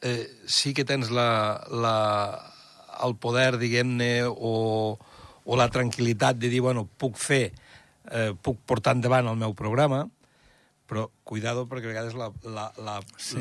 eh, 0.02 0.26
sí 0.46 0.74
que 0.74 0.84
tens 0.84 1.10
la, 1.14 1.62
la, 1.70 1.96
el 3.06 3.16
poder, 3.22 3.56
diguem-ne, 3.60 4.26
o, 4.26 4.98
o 5.44 5.58
la 5.58 5.70
tranquil·litat 5.72 6.38
de 6.42 6.50
dir, 6.52 6.60
bueno, 6.66 6.84
puc 6.98 7.16
fer, 7.20 7.52
eh, 8.10 8.32
puc 8.34 8.60
portar 8.66 8.96
endavant 8.98 9.30
el 9.30 9.40
meu 9.40 9.54
programa, 9.56 10.04
però 10.86 11.08
cuidado 11.26 11.66
perquè 11.66 11.88
a 11.88 11.92
vegades 11.92 12.16
la, 12.18 12.30
la, 12.44 12.68
la, 12.78 12.96
sí. 13.18 13.40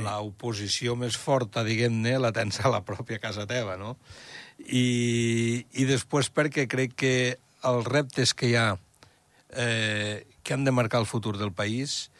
més 0.97 1.17
forta, 1.17 1.63
diguem-ne, 1.67 2.17
la 2.19 2.33
tens 2.35 2.59
a 2.63 2.71
la 2.73 2.81
pròpia 2.85 3.21
casa 3.21 3.47
teva, 3.49 3.77
no? 3.77 3.95
I, 4.65 5.65
i 5.75 5.85
després 5.85 6.31
perquè 6.33 6.65
crec 6.71 6.95
que 6.97 7.15
els 7.65 7.89
reptes 7.89 8.33
que 8.37 8.49
hi 8.51 8.55
ha 8.59 8.69
eh, 9.55 10.25
que 10.43 10.53
han 10.53 10.63
de 10.63 10.73
marcar 10.75 11.01
el 11.01 11.09
futur 11.09 11.35
del 11.37 11.51
país 11.53 12.11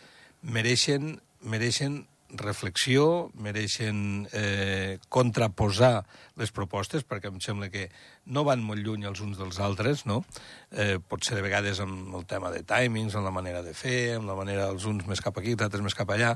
mereixen, 0.41 1.19
mereixen 1.41 2.05
reflexió, 2.35 3.29
mereixen 3.37 4.27
eh, 4.33 4.97
contraposar 5.09 6.05
les 6.39 6.51
propostes, 6.51 7.05
perquè 7.07 7.29
em 7.31 7.39
sembla 7.43 7.69
que 7.71 7.87
no 8.25 8.43
van 8.47 8.63
molt 8.65 8.81
lluny 8.81 9.05
els 9.05 9.21
uns 9.21 9.37
dels 9.37 9.59
altres, 9.61 10.05
no? 10.09 10.23
Eh, 10.71 10.97
pot 10.97 11.23
ser 11.25 11.37
de 11.37 11.43
vegades 11.45 11.79
amb 11.83 12.15
el 12.17 12.25
tema 12.29 12.51
de 12.53 12.63
timings, 12.67 13.15
amb 13.15 13.27
la 13.27 13.33
manera 13.35 13.61
de 13.65 13.73
fer, 13.77 14.15
amb 14.17 14.29
la 14.29 14.37
manera 14.37 14.69
dels 14.71 14.85
uns 14.89 15.05
més 15.09 15.21
cap 15.21 15.37
aquí, 15.37 15.53
els 15.53 15.65
altres 15.65 15.83
més 15.85 15.97
cap 15.97 16.09
allà, 16.13 16.33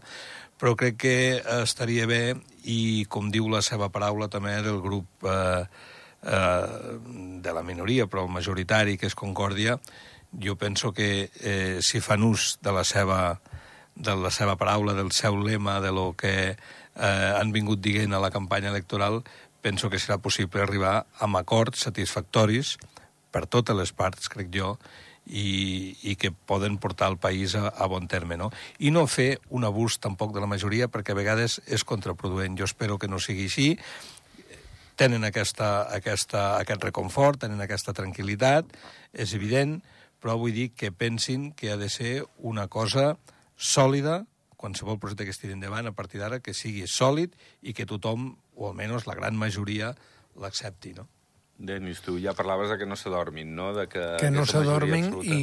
però 0.60 0.76
crec 0.78 1.00
que 1.02 1.16
estaria 1.62 2.06
bé, 2.10 2.36
i 2.70 3.06
com 3.10 3.32
diu 3.34 3.50
la 3.50 3.64
seva 3.66 3.90
paraula 3.90 4.30
també 4.30 4.60
del 4.66 4.82
grup 4.84 5.26
eh, 5.26 5.66
eh, 6.24 6.98
de 7.42 7.56
la 7.56 7.66
minoria, 7.66 8.08
però 8.08 8.28
el 8.28 8.34
majoritari, 8.38 8.98
que 8.98 9.10
és 9.10 9.18
Concòrdia, 9.18 9.80
jo 10.38 10.56
penso 10.62 10.94
que 10.94 11.30
eh, 11.42 11.80
si 11.82 12.04
fan 12.06 12.22
ús 12.24 12.60
de 12.62 12.76
la 12.76 12.86
seva 12.86 13.40
de 14.00 14.16
la 14.16 14.30
seva 14.32 14.56
paraula, 14.56 14.94
del 14.96 15.12
seu 15.12 15.36
lema, 15.44 15.82
de 15.84 15.92
lo 15.92 16.14
que 16.16 16.56
eh, 16.96 17.32
han 17.36 17.52
vingut 17.52 17.82
dient 17.84 18.14
a 18.16 18.22
la 18.24 18.32
campanya 18.32 18.72
electoral, 18.72 19.24
penso 19.62 19.90
que 19.90 20.00
serà 20.00 20.20
possible 20.22 20.62
arribar 20.64 21.06
amb 21.20 21.40
acords 21.40 21.86
satisfactoris 21.88 22.78
per 23.32 23.46
totes 23.46 23.78
les 23.78 23.92
parts, 23.94 24.30
crec 24.32 24.50
jo, 24.54 24.76
i, 25.30 25.96
i 26.10 26.16
que 26.18 26.32
poden 26.32 26.80
portar 26.82 27.12
el 27.12 27.20
país 27.22 27.54
a, 27.56 27.68
a 27.70 27.86
bon 27.88 28.08
terme, 28.10 28.38
no? 28.38 28.50
I 28.80 28.90
no 28.92 29.06
fer 29.06 29.38
un 29.54 29.68
abús 29.68 30.00
tampoc 30.02 30.34
de 30.34 30.42
la 30.42 30.50
majoria, 30.50 30.90
perquè 30.90 31.14
a 31.14 31.20
vegades 31.20 31.60
és 31.68 31.86
contraproduent. 31.86 32.58
Jo 32.58 32.66
espero 32.66 32.98
que 32.98 33.12
no 33.12 33.22
sigui 33.22 33.46
així, 33.46 33.70
tenen 35.00 35.24
aquesta, 35.24 35.88
aquesta, 35.96 36.58
aquest 36.60 36.84
reconfort, 36.90 37.46
tenen 37.46 37.62
aquesta 37.64 37.94
tranquil·litat, 37.96 38.74
és 39.14 39.36
evident, 39.38 39.78
però 40.20 40.36
vull 40.42 40.56
dir 40.56 40.72
que 40.76 40.92
pensin 40.92 41.54
que 41.56 41.72
ha 41.72 41.78
de 41.80 41.88
ser 41.94 42.26
una 42.44 42.68
cosa 42.68 43.14
sòlida, 43.56 44.26
qualsevol 44.60 45.00
projecte 45.00 45.24
que 45.24 45.32
estigui 45.32 45.56
endavant 45.56 45.88
a 45.88 45.96
partir 45.96 46.20
d'ara, 46.20 46.42
que 46.44 46.52
sigui 46.52 46.84
sòlid 46.84 47.38
i 47.64 47.72
que 47.72 47.88
tothom, 47.88 48.34
o 48.60 48.68
almenys 48.68 49.08
la 49.08 49.16
gran 49.16 49.40
majoria, 49.40 49.94
l'accepti, 50.40 50.94
no? 50.98 51.08
Denis, 51.60 52.00
tu 52.00 52.16
ja 52.24 52.32
parlaves 52.32 52.70
de 52.72 52.78
que 52.80 52.86
no 52.88 52.96
s'adormin, 52.96 53.50
no? 53.56 53.74
De 53.76 53.86
que, 53.92 54.04
que 54.22 54.30
no 54.32 54.46
s'adormin 54.48 55.10
i, 55.28 55.40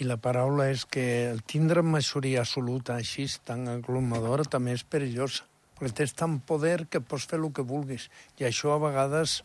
i 0.00 0.06
la 0.06 0.16
paraula 0.18 0.66
és 0.72 0.82
que 0.82 1.04
el 1.30 1.44
tindre 1.46 1.84
majoria 1.86 2.42
absoluta 2.42 2.96
així, 2.98 3.28
tan 3.46 3.68
aglomadora, 3.70 4.46
també 4.50 4.74
és 4.74 4.82
perillós. 4.82 5.44
Perquè 5.78 5.92
tens 6.00 6.14
tant 6.18 6.34
poder 6.46 6.88
que 6.90 7.02
pots 7.02 7.28
fer 7.30 7.38
el 7.38 7.46
que 7.54 7.62
vulguis. 7.66 8.08
I 8.38 8.48
això 8.50 8.74
a 8.74 8.80
vegades 8.82 9.40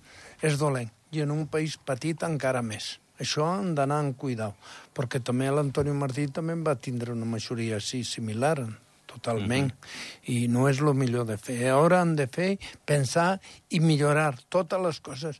és 0.45 0.57
dolent. 0.61 0.89
I 1.13 1.23
en 1.25 1.33
un 1.33 1.45
país 1.49 1.77
petit 1.85 2.25
encara 2.25 2.61
més. 2.65 2.97
Això 3.21 3.45
han 3.45 3.73
d'anar 3.77 4.01
amb 4.01 4.17
cuidau. 4.17 4.53
Perquè 4.97 5.21
també 5.25 5.49
l'Antonio 5.53 5.93
Martí 5.97 6.25
també 6.33 6.57
va 6.65 6.77
tindre 6.77 7.13
una 7.13 7.29
majoria 7.29 7.77
així 7.77 8.01
similar, 8.05 8.57
totalment. 9.19 9.69
I 10.31 10.47
no 10.51 10.67
és 10.69 10.79
el 10.81 10.95
millor 10.97 11.27
de 11.29 11.37
fer. 11.37 11.59
Ara 11.75 12.01
han 12.01 12.15
de 12.15 12.27
fer, 12.31 12.55
pensar 12.87 13.39
i 13.69 13.81
millorar 13.83 14.33
totes 14.49 14.81
les 14.81 14.99
coses. 15.03 15.39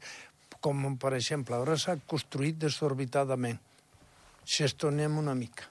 Com, 0.60 0.84
per 1.00 1.16
exemple, 1.16 1.56
ara 1.56 1.78
s'ha 1.80 1.98
construït 2.06 2.60
desorbitadament. 2.60 3.60
Gestionem 4.44 5.18
una 5.18 5.36
mica. 5.36 5.70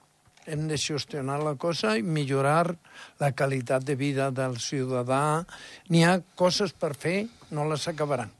Hem 0.49 0.65
de 0.71 0.79
gestionar 0.81 1.43
la 1.45 1.57
cosa 1.61 1.99
i 1.99 2.03
millorar 2.03 2.73
la 3.21 3.33
qualitat 3.37 3.85
de 3.85 3.99
vida 4.01 4.31
del 4.33 4.57
ciutadà. 4.65 5.45
N'hi 5.93 6.07
ha 6.09 6.17
coses 6.41 6.73
per 6.73 6.95
fer, 6.97 7.19
no 7.53 7.69
les 7.69 7.85
acabaran. 7.91 8.33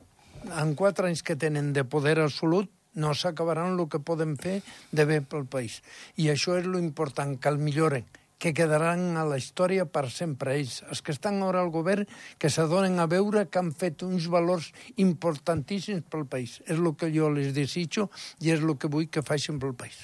En 0.57 0.73
quatre 0.79 1.11
anys 1.11 1.21
que 1.27 1.37
tenen 1.37 1.75
de 1.77 1.85
poder 1.85 2.17
absolut, 2.23 2.71
no 2.99 3.13
s'acabaran 3.15 3.77
el 3.77 3.89
que 3.93 4.01
poden 4.01 4.37
fer 4.41 4.61
de 4.91 5.05
bé 5.05 5.21
pel 5.21 5.45
país. 5.47 5.83
I 6.17 6.31
això 6.33 6.57
és 6.59 6.67
lo 6.67 6.81
important, 6.81 7.37
que 7.39 7.53
el 7.53 7.61
milloren, 7.63 8.07
que 8.39 8.55
quedaran 8.55 9.17
a 9.19 9.25
la 9.27 9.39
història 9.39 9.85
per 9.85 10.07
sempre 10.15 10.55
ells. 10.57 10.81
Els 10.89 11.03
que 11.03 11.13
estan 11.15 11.43
ara 11.43 11.61
al 11.65 11.73
govern, 11.75 12.07
que 12.39 12.51
s'adonen 12.51 12.99
a 13.03 13.09
veure 13.11 13.47
que 13.51 13.61
han 13.61 13.73
fet 13.75 14.05
uns 14.07 14.29
valors 14.31 14.71
importantíssims 14.97 16.07
pel 16.11 16.27
país. 16.31 16.59
És 16.67 16.79
el 16.79 16.95
que 16.99 17.11
jo 17.15 17.31
les 17.35 17.53
desitjo 17.55 18.09
i 18.41 18.55
és 18.55 18.63
el 18.63 18.77
que 18.79 18.91
vull 18.91 19.11
que 19.11 19.27
facin 19.27 19.59
pel 19.59 19.75
país. 19.75 19.99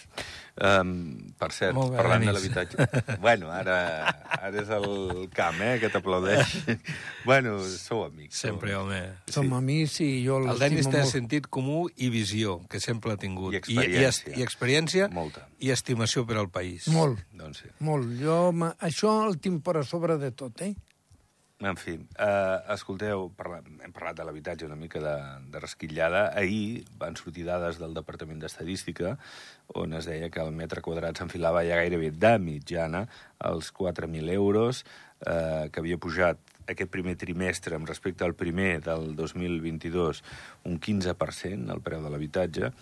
Um, 0.55 1.33
per 1.35 1.49
cert, 1.51 1.75
bé, 1.75 1.97
parlant 1.99 2.23
de 2.23 2.29
Denis. 2.31 2.37
l'habitatge... 2.37 3.17
bueno, 3.25 3.49
ara, 3.51 3.75
ara 4.39 4.61
és 4.63 4.69
el 4.71 5.25
camp, 5.35 5.57
eh, 5.67 5.81
que 5.83 5.89
t'aplaudeix. 5.91 6.53
bueno, 7.25 7.57
sou 7.67 8.05
amics. 8.05 8.39
sou 8.39 8.53
Sempre, 8.53 8.75
amics. 8.79 8.85
home. 8.85 9.33
Som 9.35 9.53
amics 9.59 9.97
i 10.07 10.09
jo 10.23 10.39
El 10.45 10.61
Denis 10.63 10.87
té 10.87 11.01
molt. 11.03 11.11
sentit 11.11 11.49
comú 11.51 11.89
i 11.97 12.09
visió, 12.15 12.61
que 12.71 12.79
sempre 12.79 13.17
ha 13.17 13.19
tingut. 13.19 13.51
I 13.53 13.59
I, 13.59 13.59
experiència. 13.65 14.31
i, 14.31 14.39
i 14.39 14.47
experiència 14.47 15.09
Molta. 15.11 15.49
i 15.59 15.73
estimació 15.75 16.23
per 16.29 16.39
al 16.39 16.49
país. 16.55 16.87
Molt, 16.95 17.19
Doncs 17.35 17.65
sí. 17.65 17.73
molt. 17.81 18.15
Jo, 18.23 18.53
ma- 18.55 18.77
això 18.79 19.17
el 19.27 19.41
tinc 19.43 19.65
per 19.67 19.81
a 19.81 19.83
sobre 19.83 20.19
de 20.23 20.31
tot, 20.31 20.63
eh? 20.63 20.77
En 21.63 21.77
fi, 21.79 21.93
uh, 21.95 22.57
escolteu, 22.75 23.29
parla, 23.39 23.61
hem 23.63 23.93
parlat 23.95 24.17
de 24.19 24.25
l'habitatge 24.27 24.67
una 24.67 24.75
mica 24.75 24.99
de, 24.99 25.15
de 25.53 25.61
resquitllada. 25.63 26.25
Ahir 26.35 26.83
van 26.99 27.15
sortir 27.15 27.45
dades 27.47 27.79
del 27.79 27.95
Departament 27.95 28.43
d'Estadística 28.43 29.15
on 29.79 29.95
es 29.95 30.09
deia 30.11 30.33
que 30.35 30.43
el 30.43 30.51
metre 30.51 30.83
quadrat 30.83 31.17
s'enfilava 31.17 31.63
ja 31.65 31.79
gairebé 31.79 32.11
de 32.11 32.33
mitjana 32.43 33.05
als 33.39 33.71
4.000 33.73 34.35
euros, 34.35 34.83
eh, 35.23 35.71
que 35.71 35.81
havia 35.81 35.97
pujat 36.03 36.43
aquest 36.67 36.91
primer 36.91 37.15
trimestre 37.23 37.79
amb 37.79 37.87
respecte 37.89 38.27
al 38.27 38.35
primer 38.35 38.81
del 38.83 39.15
2022 39.15 40.25
un 40.67 40.79
15% 40.81 41.71
el 41.71 41.83
preu 41.87 42.03
de 42.03 42.11
l'habitatge 42.11 42.73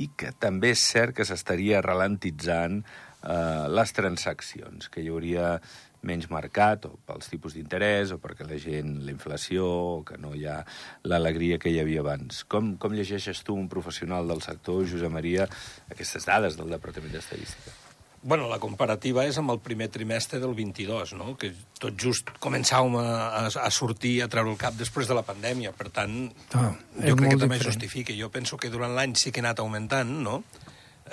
i 0.00 0.10
que 0.16 0.30
també 0.38 0.70
és 0.76 0.86
cert 0.86 1.16
que 1.16 1.26
s'estaria 1.28 1.82
ralentitzant 1.84 2.80
eh, 2.80 3.66
les 3.68 3.92
transaccions, 3.96 4.88
que 4.88 5.02
hi 5.02 5.10
hauria 5.10 5.56
menys 6.02 6.30
mercat 6.32 6.86
o 6.88 6.94
pels 7.06 7.28
tipus 7.28 7.52
d'interès 7.56 8.14
o 8.14 8.18
perquè 8.22 8.46
la 8.48 8.56
gent, 8.60 8.96
la 9.04 9.12
inflació, 9.12 9.66
o 9.66 10.00
que 10.08 10.16
no 10.16 10.32
hi 10.34 10.46
ha 10.48 10.62
l'alegria 11.04 11.58
que 11.60 11.68
hi 11.72 11.78
havia 11.82 12.00
abans. 12.00 12.44
Com, 12.48 12.74
com 12.80 12.94
llegeixes 12.96 13.42
tu, 13.44 13.54
un 13.54 13.68
professional 13.68 14.26
del 14.28 14.40
sector, 14.40 14.86
Josep 14.88 15.12
Maria, 15.12 15.46
aquestes 15.92 16.24
dades 16.28 16.56
del 16.56 16.70
Departament 16.72 17.12
d'Estadística? 17.12 17.76
Bueno, 18.22 18.50
la 18.52 18.58
comparativa 18.60 19.22
és 19.24 19.38
amb 19.40 19.48
el 19.54 19.60
primer 19.64 19.86
trimestre 19.88 20.36
del 20.42 20.52
22, 20.52 21.14
no? 21.16 21.34
que 21.40 21.54
tot 21.80 21.94
just 21.96 22.28
començàvem 22.40 22.98
a, 23.00 23.04
a, 23.38 23.44
a 23.48 23.70
sortir, 23.72 24.18
a 24.20 24.28
treure 24.28 24.52
el 24.52 24.58
cap 24.60 24.76
després 24.76 25.08
de 25.08 25.16
la 25.16 25.22
pandèmia. 25.24 25.72
Per 25.72 25.88
tant, 25.88 26.18
Ah, 26.52 26.74
jo 27.00 27.14
crec 27.16 27.32
que 27.32 27.38
també 27.40 27.56
diferent. 27.56 27.64
justifica. 27.72 28.12
Jo 28.16 28.28
penso 28.28 28.58
que 28.60 28.68
durant 28.68 28.92
l'any 28.92 29.16
sí 29.16 29.32
que 29.32 29.40
ha 29.40 29.46
anat 29.48 29.60
augmentant, 29.64 30.12
no? 30.20 30.42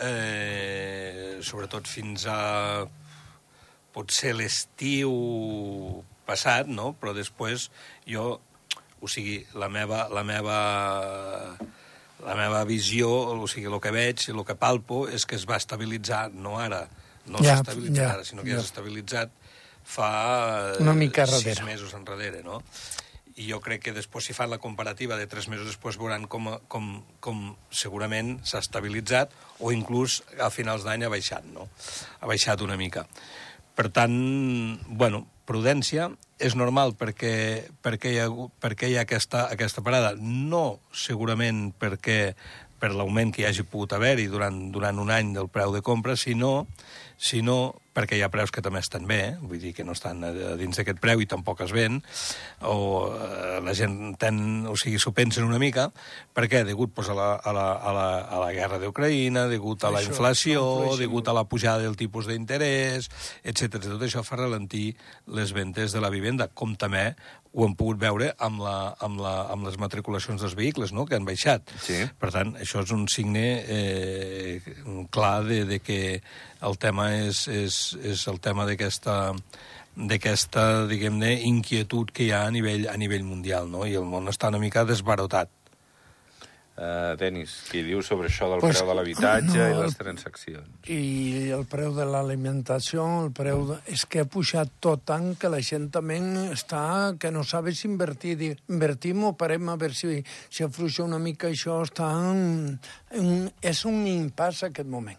Eh, 0.04 1.40
sobretot 1.42 1.88
fins 1.88 2.28
a 2.28 2.84
potser 3.98 4.36
l'estiu 4.38 5.12
passat, 6.30 6.70
no? 6.70 6.92
Però 7.02 7.16
després 7.18 7.72
jo, 8.06 8.36
o 9.02 9.10
sigui, 9.10 9.40
la 9.58 9.70
meva, 9.74 10.06
la 10.14 10.24
meva, 10.28 10.60
la 12.26 12.36
meva 12.38 12.64
visió, 12.70 13.10
o 13.34 13.50
sigui, 13.50 13.68
el 13.72 13.82
que 13.82 13.94
veig, 13.96 14.28
el 14.34 14.44
que 14.46 14.56
palpo, 14.60 15.08
és 15.10 15.26
que 15.26 15.38
es 15.40 15.48
va 15.50 15.58
estabilitzar, 15.58 16.28
no 16.34 16.60
ara, 16.62 16.86
no 17.28 17.42
Ja, 17.42 17.58
s'ha 17.58 17.64
estabilitzat 17.66 18.04
ja, 18.04 18.14
ara, 18.14 18.28
sinó 18.28 18.46
que 18.46 18.54
ja. 18.54 18.62
s'ha 18.62 18.70
estabilitzat 18.72 19.34
fa 19.88 20.12
eh, 20.76 20.82
Una 20.84 20.94
mica 20.94 21.26
sis 21.28 21.44
darrere. 21.44 21.66
mesos 21.66 21.94
enrere, 21.96 22.44
no? 22.44 22.62
I 23.38 23.46
jo 23.52 23.60
crec 23.62 23.84
que 23.86 23.94
després, 23.94 24.26
si 24.26 24.34
fan 24.34 24.50
la 24.50 24.58
comparativa 24.58 25.16
de 25.16 25.28
tres 25.30 25.46
mesos 25.48 25.68
després, 25.70 26.00
veuran 26.02 26.26
com, 26.28 26.50
com, 26.68 26.88
com 27.22 27.44
segurament 27.70 28.40
s'ha 28.44 28.60
estabilitzat 28.66 29.32
o 29.62 29.72
inclús 29.72 30.24
a 30.42 30.50
finals 30.50 30.84
d'any 30.88 31.06
ha 31.06 31.12
baixat, 31.14 31.46
no? 31.54 31.70
Ha 32.20 32.28
baixat 32.28 32.64
una 32.66 32.76
mica. 32.82 33.06
Per 33.78 33.92
tant, 33.94 34.14
bueno, 34.90 35.26
prudència 35.48 36.10
és 36.42 36.56
normal 36.58 36.96
perquè, 36.98 37.34
perquè, 37.86 38.14
hi, 38.14 38.22
ha, 38.22 38.30
perquè 38.62 38.90
hi 38.90 38.98
ha 38.98 39.04
aquesta, 39.06 39.48
aquesta 39.54 39.84
parada. 39.86 40.16
No 40.18 40.80
segurament 40.92 41.70
perquè 41.78 42.34
per 42.78 42.92
l'augment 42.94 43.32
que 43.34 43.44
hi 43.44 43.48
hagi 43.50 43.66
pogut 43.66 43.94
haver-hi 43.94 44.28
durant, 44.30 44.58
durant 44.74 45.00
un 45.02 45.14
any 45.14 45.34
del 45.34 45.50
preu 45.50 45.74
de 45.74 45.82
compra, 45.86 46.18
sinó, 46.18 46.68
sinó 47.18 47.78
perquè 47.98 48.20
hi 48.20 48.22
ha 48.22 48.30
preus 48.30 48.54
que 48.54 48.62
també 48.62 48.84
estan 48.84 49.08
bé, 49.10 49.20
eh? 49.32 49.36
vull 49.42 49.62
dir 49.62 49.74
que 49.74 49.86
no 49.88 49.96
estan 49.98 50.22
dins 50.60 50.78
d'aquest 50.78 51.02
preu 51.02 51.24
i 51.24 51.30
tampoc 51.30 51.64
es 51.66 51.74
ven, 51.74 51.98
o 52.70 52.78
eh, 53.16 53.58
la 53.66 53.74
gent 53.78 54.14
ten, 54.22 54.68
o 54.70 54.76
sigui, 54.78 55.00
s'ho 55.02 55.16
pensen 55.18 55.48
una 55.48 55.58
mica, 55.62 55.88
perquè 56.38 56.62
degut 56.68 56.94
pues, 56.94 57.10
a, 57.10 57.18
la, 57.18 57.32
a, 57.42 57.56
la, 57.58 57.66
a, 57.74 57.96
la, 57.98 58.08
a 58.38 58.44
la 58.44 58.52
guerra 58.54 58.78
d'Ucraïna, 58.84 59.48
degut 59.50 59.88
a 59.88 59.94
la 59.94 60.04
Això, 60.04 60.14
inflació, 60.14 60.62
inflació. 60.84 61.02
degut 61.02 61.32
a 61.32 61.36
la 61.40 61.48
pujada 61.50 61.88
del 61.88 61.98
tipus 61.98 62.30
d'interès, 62.30 63.10
etc. 63.42 63.82
Tot 63.88 64.06
això 64.06 64.22
fa 64.28 64.38
ralentir 64.44 64.92
les 65.34 65.56
ventes 65.58 65.96
de 65.96 66.04
la 66.04 66.14
vivenda, 66.14 66.52
com 66.54 66.78
també 66.78 67.10
ho 67.58 67.66
hem 67.66 67.74
pogut 67.78 67.98
veure 67.98 68.28
amb, 68.44 68.62
la, 68.62 68.76
amb, 69.02 69.22
la, 69.24 69.34
amb 69.54 69.66
les 69.66 69.80
matriculacions 69.82 70.44
dels 70.44 70.54
vehicles, 70.58 70.94
no?, 70.94 71.08
que 71.10 71.18
han 71.18 71.26
baixat. 71.26 71.72
Sí. 71.82 72.04
Per 72.22 72.30
tant, 72.34 72.54
això 72.62 72.84
és 72.86 72.94
un 72.94 73.08
signe 73.10 73.46
eh, 73.66 74.60
clar 75.14 75.42
de, 75.48 75.64
de 75.66 75.80
que 75.82 76.00
el 76.68 76.78
tema 76.82 77.10
és, 77.18 77.46
és, 77.50 77.80
és 77.96 78.28
el 78.28 78.40
tema 78.44 78.68
d'aquesta 78.68 79.36
d'aquesta, 79.98 80.86
diguem-ne, 80.86 81.32
inquietud 81.50 82.12
que 82.14 82.28
hi 82.28 82.34
ha 82.36 82.44
a 82.46 82.54
nivell, 82.54 82.86
a 82.92 82.98
nivell 83.02 83.24
mundial, 83.26 83.70
no? 83.72 83.86
I 83.90 83.96
el 83.98 84.06
món 84.06 84.30
està 84.30 84.52
una 84.54 84.62
mica 84.62 84.86
desbarotat. 84.86 85.50
Uh, 86.78 87.16
Denis, 87.18 87.56
què 87.72 87.80
dius 87.82 88.06
sobre 88.06 88.28
això 88.30 88.46
del 88.52 88.60
Pues, 88.62 88.78
preu 88.78 88.92
de 88.92 88.96
l'habitatge 89.00 89.58
no, 89.58 89.66
i 89.66 89.78
les 89.80 89.96
transaccions? 89.98 90.68
I 90.94 91.50
el 91.56 91.64
preu 91.66 91.96
de 91.96 92.06
l'alimentació, 92.06 93.02
el 93.24 93.32
preu... 93.34 93.64
De... 93.72 93.80
És 93.90 94.04
que 94.06 94.22
ha 94.22 94.28
pujat 94.30 94.76
tot 94.86 95.02
tant 95.10 95.32
que 95.42 95.50
la 95.50 95.64
gent 95.66 95.90
també 95.90 96.20
està... 96.54 97.18
que 97.18 97.34
no 97.34 97.42
sabe 97.42 97.74
si 97.74 97.88
invertir. 97.90 98.36
Dir, 98.38 98.52
Invertim 98.70 99.26
o 99.26 99.34
parem 99.34 99.74
a 99.74 99.80
veure 99.82 99.98
si, 99.98 100.22
si 100.54 100.68
afluixa 100.68 101.08
una 101.08 101.18
mica 101.18 101.50
això. 101.50 101.82
Està 101.88 102.12
en, 102.14 102.78
en, 103.10 103.48
és 103.66 103.82
un 103.90 104.04
impàs 104.06 104.68
aquest 104.70 104.94
moment. 104.94 105.18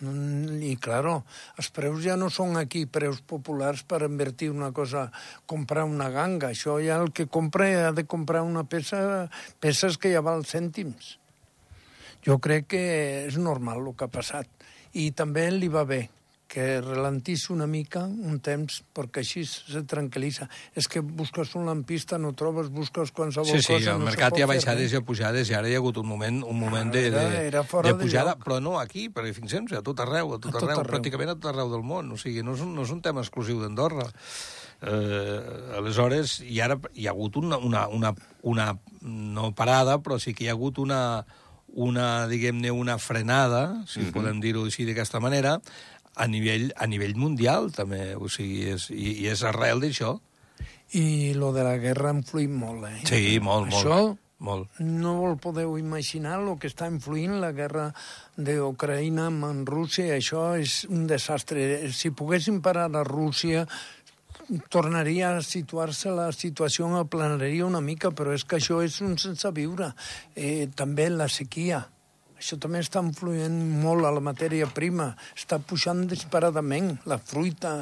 Mm, 0.00 0.60
I, 0.62 0.74
claro, 0.78 1.22
els 1.58 1.70
preus 1.74 2.04
ja 2.04 2.14
no 2.18 2.28
són 2.30 2.58
aquí 2.60 2.84
preus 2.86 3.18
populars 3.20 3.82
per 3.82 4.04
invertir 4.06 4.52
una 4.52 4.70
cosa, 4.72 5.08
comprar 5.46 5.86
una 5.90 6.10
ganga. 6.14 6.52
Això 6.52 6.78
ja 6.84 7.00
el 7.02 7.10
que 7.12 7.26
compra 7.26 7.70
ha 7.88 7.94
de 7.96 8.06
comprar 8.06 8.44
una 8.46 8.64
peça, 8.64 9.26
peces 9.58 9.98
que 9.98 10.12
ja 10.14 10.22
val 10.22 10.46
cèntims. 10.46 11.16
Jo 12.26 12.38
crec 12.42 12.70
que 12.74 12.84
és 13.26 13.38
normal 13.38 13.82
el 13.86 13.96
que 13.96 14.06
ha 14.06 14.12
passat. 14.12 14.46
I 14.94 15.10
també 15.16 15.50
li 15.50 15.68
va 15.72 15.84
bé 15.88 16.06
que 16.48 16.80
ralentís 16.80 17.50
una 17.52 17.66
mica 17.68 18.06
un 18.08 18.38
temps 18.40 18.78
perquè 18.96 19.20
així 19.20 19.42
se 19.44 19.82
tranquil·litza. 19.84 20.46
És 20.74 20.88
que 20.88 21.02
busques 21.04 21.50
un 21.60 21.66
lampista, 21.68 22.16
no 22.16 22.30
trobes, 22.32 22.70
busques 22.72 23.12
qualsevol 23.12 23.50
Sí, 23.52 23.60
sí, 23.60 23.74
cosa... 23.74 23.92
el 23.92 23.98
no 24.00 24.06
mercat 24.08 24.38
hi 24.38 24.42
ha 24.42 24.48
baixades 24.48 24.94
i 24.94 24.96
ha 24.96 25.02
pujades 25.04 25.50
i 25.52 25.54
ara 25.58 25.68
hi 25.68 25.76
ha 25.76 25.82
hagut 25.82 26.00
un 26.00 26.08
moment, 26.08 26.40
un 26.48 26.56
moment 26.58 26.88
de, 26.94 27.10
de, 27.12 27.26
Era- 27.50 27.62
de 27.68 27.82
de 27.92 27.94
pujada, 28.00 28.32
lloc. 28.32 28.44
però 28.46 28.60
no 28.64 28.78
aquí, 28.80 29.10
perquè 29.12 29.34
fixem-nos, 29.36 29.76
a 29.76 29.82
tot 29.84 30.00
arreu, 30.00 30.32
a 30.32 30.38
tot, 30.40 30.48
A 30.48 30.56
tot 30.56 30.62
arreu, 30.64 30.80
arreu. 30.80 30.94
pràcticament 30.96 31.34
a 31.34 31.36
tot 31.36 31.50
arreu 31.52 31.68
del 31.70 31.84
món, 31.84 32.08
o 32.10 32.16
sigui, 32.16 32.40
no 32.42 32.56
és 32.56 32.64
un, 32.64 32.72
no 32.74 32.82
és 32.88 32.90
un 32.96 33.02
tema 33.04 33.20
exclusiu 33.20 33.60
d'Andorra. 33.60 34.08
Eh, 34.80 35.74
aleshores, 35.76 36.38
i 36.46 36.60
ara 36.62 36.78
hi 36.94 37.08
ha 37.08 37.12
hagut 37.12 37.36
una, 37.40 37.58
una, 37.58 37.88
una, 37.88 38.14
una, 38.46 38.68
no 39.02 39.50
parada, 39.58 39.98
però 39.98 40.18
sí 40.22 40.32
que 40.34 40.44
hi 40.46 40.48
ha 40.48 40.54
hagut 40.54 40.78
una, 40.78 41.26
una 41.74 42.26
diguem-ne, 42.30 42.70
una 42.70 42.96
frenada, 42.98 43.82
si 43.86 44.00
Mhm. 44.00 44.12
podem 44.14 44.40
dir-ho 44.40 44.64
així 44.64 44.86
d'aquesta 44.86 45.20
manera, 45.20 45.58
a 46.18 46.26
nivell, 46.30 46.70
a 46.76 46.88
nivell 46.90 47.16
mundial, 47.16 47.70
també, 47.74 48.14
o 48.18 48.30
sigui, 48.32 48.64
és, 48.74 48.88
i, 48.94 49.22
i 49.24 49.28
és 49.32 49.44
arrel 49.46 49.84
d'això. 49.84 50.16
I 50.98 51.34
lo 51.36 51.52
de 51.52 51.66
la 51.66 51.76
guerra 51.80 52.10
ha 52.10 52.16
influït 52.16 52.50
molt, 52.50 52.88
eh? 52.88 53.04
Sí, 53.08 53.38
molt, 53.44 53.70
molt. 53.70 53.78
Això 53.78 54.00
Molt. 54.38 54.76
no 54.78 55.16
vol 55.18 55.34
podeu 55.42 55.72
imaginar 55.80 56.36
el 56.38 56.52
que 56.62 56.68
està 56.70 56.86
influint 56.86 57.40
la 57.42 57.50
guerra 57.52 57.88
d'Ucraïna 58.36 59.26
amb 59.32 59.68
Rússia. 59.68 60.14
Això 60.14 60.52
és 60.54 60.84
un 60.86 61.08
desastre. 61.10 61.90
Si 61.90 62.12
poguéssim 62.14 62.60
parar 62.62 62.86
a 62.94 63.02
Rússia, 63.02 63.66
tornaria 64.70 65.34
a 65.36 65.42
situar-se 65.42 66.14
la 66.14 66.30
situació 66.32 66.88
aplanaria 67.00 67.66
una 67.66 67.82
mica, 67.82 68.12
però 68.14 68.32
és 68.32 68.46
que 68.46 68.62
això 68.62 68.78
és 68.84 69.00
un 69.02 69.18
sense 69.18 69.50
viure. 69.52 69.92
Eh, 70.36 70.68
també 70.74 71.10
la 71.10 71.28
sequia. 71.28 71.82
Això 72.38 72.54
també 72.62 72.78
està 72.84 73.00
influint 73.02 73.54
molt 73.82 74.06
a 74.06 74.12
la 74.14 74.20
matèria 74.22 74.68
prima. 74.70 75.08
Està 75.34 75.58
pujant 75.58 76.04
disparadament. 76.06 76.92
La 77.10 77.18
fruita, 77.18 77.72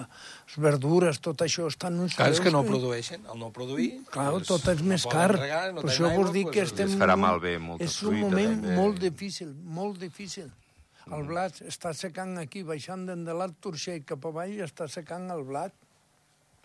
les 0.49 0.57
verdures, 0.65 1.19
tot 1.21 1.45
això 1.45 1.67
està 1.69 1.91
en 1.93 1.99
uns 2.07 2.17
Clar, 2.17 2.31
és 2.33 2.41
que 2.41 2.53
no 2.55 2.63
produeixen, 2.65 3.27
al 3.29 3.37
no 3.39 3.51
produir... 3.53 3.91
Clar, 4.15 4.31
doncs, 4.33 4.49
tot 4.49 4.69
és 4.73 4.81
no 4.81 4.95
més 4.95 5.05
poden 5.05 5.19
car. 5.21 5.35
regar, 5.37 5.65
no 5.77 5.85
per 5.85 5.91
això 5.93 6.13
vos 6.15 6.33
dic 6.33 6.49
que 6.55 6.63
doncs, 6.65 6.73
estem... 6.73 6.95
es 6.95 7.01
farà 7.03 7.19
un- 7.19 7.25
malbé 7.27 7.53
molta 7.61 7.85
És 7.85 7.99
un 8.01 8.15
fruita, 8.15 8.31
moment 8.31 8.55
també. 8.63 8.77
molt 8.79 9.03
difícil, 9.03 9.51
molt 9.81 10.01
difícil. 10.01 10.49
El 11.13 11.29
blat 11.29 11.61
està 11.69 11.93
secant 11.95 12.33
aquí, 12.41 12.65
baixant 12.67 13.05
d'en 13.07 13.21
de 13.29 13.35
l'Alt 13.37 13.61
Turxell 13.63 14.01
cap 14.09 14.25
avall, 14.27 14.57
està 14.65 14.89
secant 14.91 15.29
el 15.37 15.45
blat. 15.47 15.77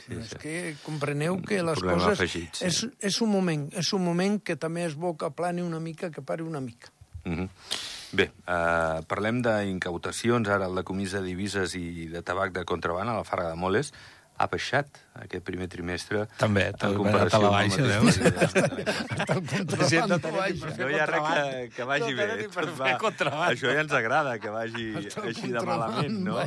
Sí, 0.01 0.15
és 0.17 0.31
sí. 0.31 0.39
que 0.41 0.55
compreneu 0.81 1.35
que 1.45 1.59
les 1.61 1.77
problema 1.77 2.07
coses... 2.07 2.17
afegit, 2.17 2.55
sí. 2.57 2.65
és, 2.71 2.79
és 3.11 3.19
un 3.21 3.29
moment, 3.35 3.67
és 3.77 3.91
un 3.93 4.01
moment 4.01 4.39
que 4.41 4.55
també 4.57 4.87
és 4.87 4.95
bo 4.97 5.11
que 5.13 5.29
plani 5.35 5.61
una 5.61 5.83
mica, 5.83 6.09
que 6.09 6.23
pari 6.25 6.41
una 6.47 6.63
mica. 6.63 6.89
Mhm. 7.23 7.49
Bé, 8.11 8.31
eh, 8.45 9.01
parlem 9.07 9.41
d'incautacions. 9.41 10.49
Ara 10.49 10.67
el 10.67 10.75
decomís 10.75 11.13
de 11.15 11.21
divises 11.23 11.75
i 11.79 12.07
de 12.11 12.21
tabac 12.21 12.51
de 12.51 12.65
contraban 12.65 13.07
a 13.07 13.15
la 13.15 13.23
Farga 13.23 13.49
de 13.49 13.55
Moles 13.55 13.93
ha 14.41 14.47
baixat 14.49 14.99
aquest 15.21 15.43
primer 15.45 15.67
trimestre. 15.71 16.23
També, 16.39 16.63
en 16.71 16.77
també 16.79 16.97
comparació 16.97 17.37
a 17.37 17.41
la 17.43 17.49
amb 17.51 17.75
el 17.75 17.89
baixa, 17.91 18.23
el 19.35 19.83
gent 19.91 20.31
baixa. 20.35 20.71
per 20.71 20.77
No 20.79 20.87
hi 20.89 20.99
ha 20.99 21.07
res 21.09 21.27
que, 21.27 21.65
que 21.75 21.87
vagi 21.89 22.15
No 22.17 22.17
bé. 22.17 22.27
Tot 22.55 23.03
contraban. 23.03 23.45
Això 23.51 23.73
ja 23.75 23.83
ens 23.85 23.95
agrada, 23.97 24.37
que 24.41 24.53
vagi 24.53 24.87
així 25.01 25.51
de 25.53 25.65
malament, 25.67 26.17
no? 26.25 26.39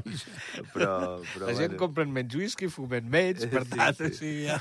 Però, 0.75 0.95
però, 1.31 1.47
La 1.47 1.55
gent 1.55 1.75
bueno, 1.75 1.81
compren 1.85 2.15
menys 2.17 2.39
whisky, 2.41 2.71
fumen 2.73 3.11
menys, 3.13 3.47
per 3.53 3.65
Sí, 3.65 3.77
tant, 3.77 4.01
sí. 4.01 4.11
sigui, 4.19 4.49
ja... 4.49 4.59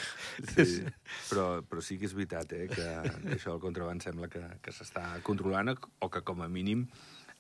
Sí, 0.53 0.83
però, 1.31 1.47
però 1.67 1.83
sí 1.85 1.97
que 2.01 2.09
és 2.09 2.13
veritat 2.17 2.53
eh, 2.57 2.67
que, 2.71 2.89
que 3.25 3.35
això 3.37 3.55
del 3.55 3.63
contraban 3.63 4.03
sembla 4.03 4.29
que, 4.31 4.43
que 4.63 4.75
s'està 4.75 5.07
controlant 5.25 5.73
o 5.73 6.09
que 6.13 6.21
com 6.27 6.43
a 6.45 6.49
mínim 6.51 6.85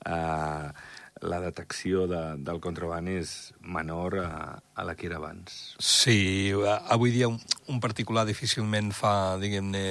eh, 0.05 0.69
la 1.23 1.39
detecció 1.39 2.05
de, 2.11 2.21
del 2.43 2.59
contraban 2.63 3.07
és 3.07 3.53
menor 3.63 4.17
a, 4.21 4.33
a 4.75 4.83
la 4.83 4.95
que 4.99 5.07
era 5.07 5.21
abans. 5.21 5.75
Sí, 5.79 6.51
avui 6.91 7.13
dia 7.15 7.29
un, 7.31 7.39
un 7.71 7.79
particular 7.83 8.25
difícilment 8.27 8.91
fa, 8.95 9.37
diguem-ne, 9.39 9.85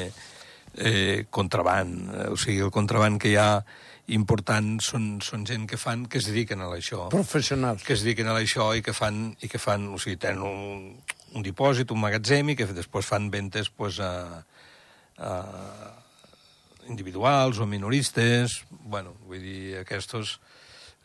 eh, 0.76 1.24
contraband. 1.30 2.12
Eh, 2.12 2.28
O 2.34 2.36
sigui, 2.36 2.60
el 2.60 2.70
contraband 2.74 3.20
que 3.20 3.32
hi 3.32 3.38
ha 3.40 3.64
important 4.12 4.76
són, 4.82 5.20
són 5.24 5.46
gent 5.48 5.64
que 5.70 5.78
fan, 5.80 6.04
que 6.10 6.18
es 6.20 6.26
dediquen 6.28 6.60
a 6.60 6.68
això. 6.74 7.06
Professionals. 7.12 7.84
que 7.86 7.94
es 7.94 8.02
dediquen 8.04 8.28
a 8.28 8.36
això 8.36 8.72
i 8.76 8.82
que 8.84 8.92
fan, 8.92 9.30
i 9.40 9.48
que 9.48 9.60
fan 9.62 9.88
o 9.94 9.98
sigui, 10.02 10.18
tenen 10.20 10.42
un, 10.42 10.86
un 11.32 11.42
dipòsit, 11.46 11.90
un 11.94 12.02
magatzem, 12.02 12.50
i 12.52 12.56
que 12.58 12.66
després 12.66 13.06
fan 13.08 13.30
ventes 13.30 13.70
pues, 13.70 14.00
a, 14.04 14.42
a 15.16 15.32
individuals 16.88 17.60
o 17.62 17.66
minoristes, 17.66 18.64
bueno, 18.84 19.14
vull 19.28 19.40
dir, 19.40 19.78
aquests 19.80 20.18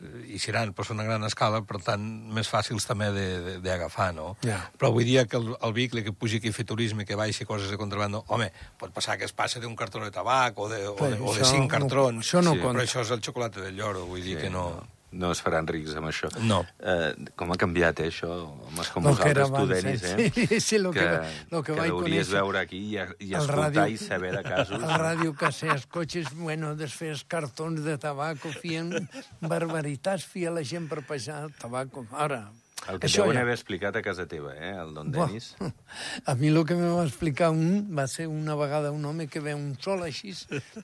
eh, 0.02 0.24
hi 0.34 0.38
seran 0.38 0.72
pues, 0.72 0.90
a 0.90 0.94
una 0.94 1.04
gran 1.04 1.24
escala, 1.24 1.62
per 1.66 1.80
tant, 1.82 2.02
més 2.34 2.48
fàcils 2.50 2.86
també 2.86 3.10
de- 3.12 3.40
de- 3.40 3.56
d'agafar, 3.60 4.12
no? 4.14 4.36
Ja. 4.44 4.70
Però 4.78 4.92
vull 4.92 5.04
dir 5.04 5.26
que 5.26 5.36
el, 5.36 5.54
el 5.60 5.72
vehicle 5.72 6.04
que 6.04 6.12
pugi 6.12 6.36
aquí 6.38 6.48
a 6.48 6.52
fer 6.52 6.64
turisme, 6.66 7.04
que 7.04 7.16
baixi 7.16 7.44
coses 7.44 7.70
de 7.70 7.76
contrabando, 7.76 8.24
home, 8.28 8.52
pot 8.78 8.92
passar 8.92 9.18
que 9.18 9.24
es 9.24 9.32
passa 9.32 9.60
d'un 9.60 9.74
cartró 9.76 10.04
de 10.04 10.10
tabac 10.10 10.58
o 10.58 10.68
de, 10.68 10.86
o 10.88 10.94
de, 10.96 11.18
o 11.20 11.34
de 11.34 11.44
cinc 11.44 11.66
no- 11.66 11.74
cartrons. 11.78 12.24
això 12.26 12.42
no 12.42 12.52
sí, 12.54 12.60
compta. 12.60 12.78
Però 12.78 12.86
això 12.86 13.00
és 13.02 13.10
el 13.10 13.20
xocolata 13.22 13.60
del 13.60 13.76
lloro, 13.76 14.06
vull 14.06 14.22
dir 14.22 14.38
que 14.38 14.50
no... 14.50 14.70
No 14.76 14.97
es 15.32 15.40
faran 15.40 15.66
rics 15.66 15.94
amb 15.96 16.06
això. 16.10 16.28
No. 16.44 16.60
Eh, 16.78 17.14
com 17.34 17.50
ha 17.52 17.56
canviat, 17.56 18.00
eh, 18.00 18.08
això? 18.10 18.28
Homes 18.68 18.88
com 18.92 19.04
Lo 19.04 19.14
que 19.16 19.32
vosaltres, 19.32 19.50
tu, 19.52 19.66
Denis, 19.66 20.02
eh? 20.04 20.26
eh? 20.26 20.46
Sí, 20.48 20.60
sí, 20.60 20.78
lo 20.78 20.90
que- 20.92 21.20
lo 21.50 21.62
que 21.62 21.72
que 21.72 21.78
vaig 21.80 21.90
conèixer. 21.92 22.34
veure 22.34 22.58
aquí 22.60 22.76
i, 22.78 22.96
i 23.24 23.32
escoltar 23.34 23.72
ràdio- 23.72 23.88
i 23.90 23.96
saber 23.96 24.32
de 24.36 24.42
casos. 24.42 24.82
El 24.82 24.88
ràdio 25.00 25.34
casser, 25.34 25.70
els 25.70 25.86
cotxes, 25.86 26.28
bueno, 26.34 26.74
desfés 26.76 27.24
cartons 27.24 27.82
de 27.84 27.96
tabaco, 27.98 28.48
fien 28.52 29.08
barbaritats, 29.40 30.26
fia 30.26 30.50
la 30.50 30.62
gent 30.62 30.88
per 30.90 31.02
passar 31.06 31.48
tabaco. 31.58 32.06
Ara, 32.12 32.50
El 32.88 33.00
que 33.00 33.06
això 33.08 33.22
deuen 33.24 33.36
ja- 33.36 33.42
haver 33.42 33.54
explicat 33.54 33.96
a 33.96 34.02
casa 34.02 34.26
teva, 34.26 34.52
eh, 34.56 34.74
el 34.76 34.92
don 34.94 35.10
Buah. 35.10 35.26
Denis. 35.26 35.54
A 36.26 36.34
mi 36.34 36.48
el 36.48 36.64
que 36.64 36.74
me 36.74 36.88
va 36.88 37.04
explicar 37.04 37.50
un 37.50 37.88
va 37.96 38.06
ser 38.06 38.28
una 38.28 38.54
vegada 38.54 38.90
un 38.92 39.04
home 39.04 39.26
que 39.28 39.40
ve 39.40 39.54
un 39.54 39.76
sol 39.80 40.02
així, 40.04 40.32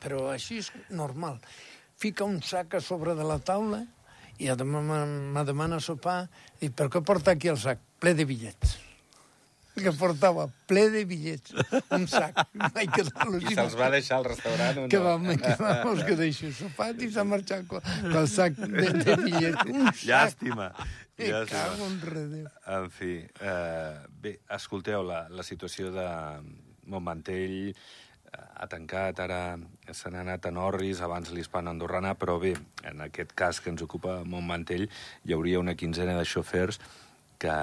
però 0.00 0.30
així 0.32 0.58
és 0.58 0.72
normal. 0.90 1.40
Fica 1.96 2.24
un 2.24 2.42
sac 2.42 2.74
a 2.74 2.80
sobre 2.80 3.14
de 3.14 3.22
la 3.24 3.38
taula 3.38 3.84
i 4.42 4.48
a 4.50 4.56
demà 4.58 4.80
me 4.84 5.44
demana 5.46 5.80
sopar 5.82 6.24
i 6.64 6.70
per 6.70 6.88
què 6.92 7.02
porta 7.04 7.34
aquí 7.34 7.52
el 7.52 7.60
sac? 7.60 7.82
Ple 8.02 8.14
de 8.18 8.26
bitllets. 8.28 8.80
Que 9.74 9.90
portava 9.90 10.44
ple 10.70 10.84
de 10.92 11.00
bitllets, 11.02 11.50
un 11.96 12.04
sac. 12.06 12.36
Vaig 12.76 12.92
quedar 12.94 13.24
I 13.40 13.56
se'ls 13.56 13.72
va 13.74 13.88
deixar 13.90 14.20
al 14.20 14.26
restaurant 14.28 14.78
o 14.78 14.84
no? 14.84 14.90
Que 14.92 15.00
vam, 15.02 15.24
que 15.34 15.54
vam, 15.58 16.02
que 16.06 16.14
deixo 16.20 16.52
sopat 16.54 17.02
i 17.02 17.08
s'ha 17.10 17.24
marxat 17.26 17.66
con 17.66 17.82
el 18.06 18.28
sac 18.30 18.54
de, 18.60 18.92
de 19.00 19.16
bitllets. 19.18 19.64
Un 19.66 19.88
sac. 19.88 20.04
Llàstima. 20.12 20.68
Me 21.18 21.32
llàstima. 21.32 21.64
cago 21.64 21.88
en 21.90 21.98
redeu. 22.06 22.46
En 22.76 22.86
fi, 22.94 23.16
eh, 23.50 23.98
bé, 24.22 24.36
escolteu, 24.60 25.02
la, 25.10 25.24
la 25.34 25.42
situació 25.46 25.90
de 25.94 26.06
Montmantell 26.86 27.74
ha 28.34 28.66
tancat, 28.70 29.18
ara 29.20 29.56
se 29.92 30.10
n'ha 30.10 30.20
anat 30.24 30.46
a 30.46 30.52
Norris, 30.54 31.00
abans 31.04 31.30
l'Hispana 31.34 31.70
Andorrana, 31.74 32.14
però 32.18 32.38
bé, 32.42 32.54
en 32.84 33.00
aquest 33.06 33.32
cas 33.36 33.60
que 33.60 33.70
ens 33.70 33.82
ocupa 33.84 34.22
Montmantell, 34.24 34.88
hi 35.24 35.32
hauria 35.36 35.60
una 35.60 35.74
quinzena 35.74 36.16
de 36.18 36.24
xofers 36.24 36.80
que 37.38 37.54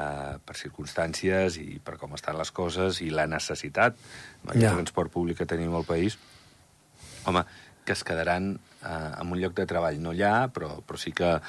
per 0.45 0.55
circumstàncies 0.59 1.57
i 1.61 1.79
per 1.83 1.95
com 1.97 2.13
estan 2.13 2.37
les 2.37 2.51
coses 2.51 2.99
i 3.01 3.09
la 3.09 3.25
necessitat 3.27 3.95
amb 4.43 4.53
el 4.53 4.61
Ja. 4.61 4.73
transport 4.75 5.11
públic 5.11 5.37
que 5.37 5.45
tenim 5.49 5.73
al 5.75 5.85
país, 5.85 6.17
home, 7.25 7.43
que 7.85 7.93
es 7.93 8.03
quedaran 8.03 8.59
eh, 8.85 9.11
en 9.21 9.31
un 9.31 9.39
lloc 9.41 9.55
de 9.57 9.65
treball, 9.65 9.97
no 10.01 10.11
allà, 10.11 10.51
però, 10.53 10.81
però 10.85 10.97
sí 10.97 11.11
que 11.11 11.39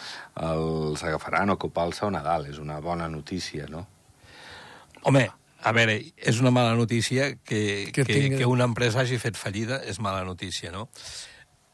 els 0.40 1.02
agafaran 1.04 1.50
o 1.50 1.58
copar-se 1.58 2.06
a 2.06 2.10
Nadal. 2.10 2.46
És 2.46 2.58
una 2.58 2.78
bona 2.80 3.08
notícia, 3.08 3.66
no? 3.68 3.86
Home, 5.02 5.26
a 5.62 5.72
veure, 5.72 5.98
és 6.16 6.40
una 6.40 6.50
mala 6.50 6.74
notícia 6.74 7.36
que, 7.44 7.90
Que 7.92 8.04
que, 8.04 8.14
tingui- 8.14 8.38
que 8.38 8.46
una 8.46 8.64
empresa 8.64 9.00
hagi 9.04 9.18
fet 9.18 9.36
fallida, 9.38 9.80
és 9.86 10.00
mala 10.00 10.24
notícia, 10.24 10.72
no? 10.72 10.88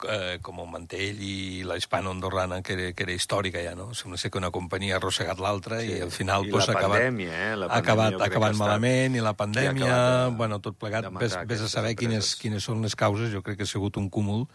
Eh, 0.08 0.38
com 0.46 0.60
el 0.62 0.68
Mantell 0.70 1.16
i 1.26 1.64
la 1.66 1.74
hispano-andorrana, 1.76 2.60
que, 2.62 2.74
era, 2.76 2.92
que 2.94 3.02
era 3.02 3.14
històrica 3.16 3.58
ja, 3.64 3.72
no? 3.74 3.88
Sembla 3.98 4.16
ser 4.22 4.30
que 4.30 4.38
una 4.38 4.52
companyia 4.54 4.94
ha 4.94 4.98
arrossegat 5.00 5.40
l'altra 5.42 5.80
Sí. 5.82 5.90
i 5.96 6.00
al 6.04 6.12
final 6.14 6.46
I 6.46 6.52
pues, 6.52 6.68
la 6.68 6.74
ha 6.74 6.78
acabat, 6.78 7.00
pandèmia, 7.00 7.32
eh? 7.32 7.56
La 7.56 7.66
ha 7.66 7.68
pandèmia 7.68 7.82
acabat, 7.82 8.20
ha 8.20 8.28
acabat 8.30 8.54
ha 8.54 8.58
malament 8.60 9.16
i 9.18 9.24
la 9.24 9.32
pandèmia, 9.34 9.88
acabat 9.88 10.30
de- 10.30 10.36
bueno, 10.36 10.60
tot 10.60 10.78
plegat, 10.78 11.10
ves, 11.18 11.34
ves 11.50 11.60
a 11.66 11.68
saber 11.68 11.96
quines, 11.96 12.36
quines 12.36 12.62
són 12.62 12.80
les 12.86 12.94
causes, 12.94 13.32
jo 13.34 13.42
crec 13.42 13.56
que 13.58 13.66
ha 13.66 13.72
sigut 13.72 13.96
un 13.98 14.08
cúmul, 14.08 14.46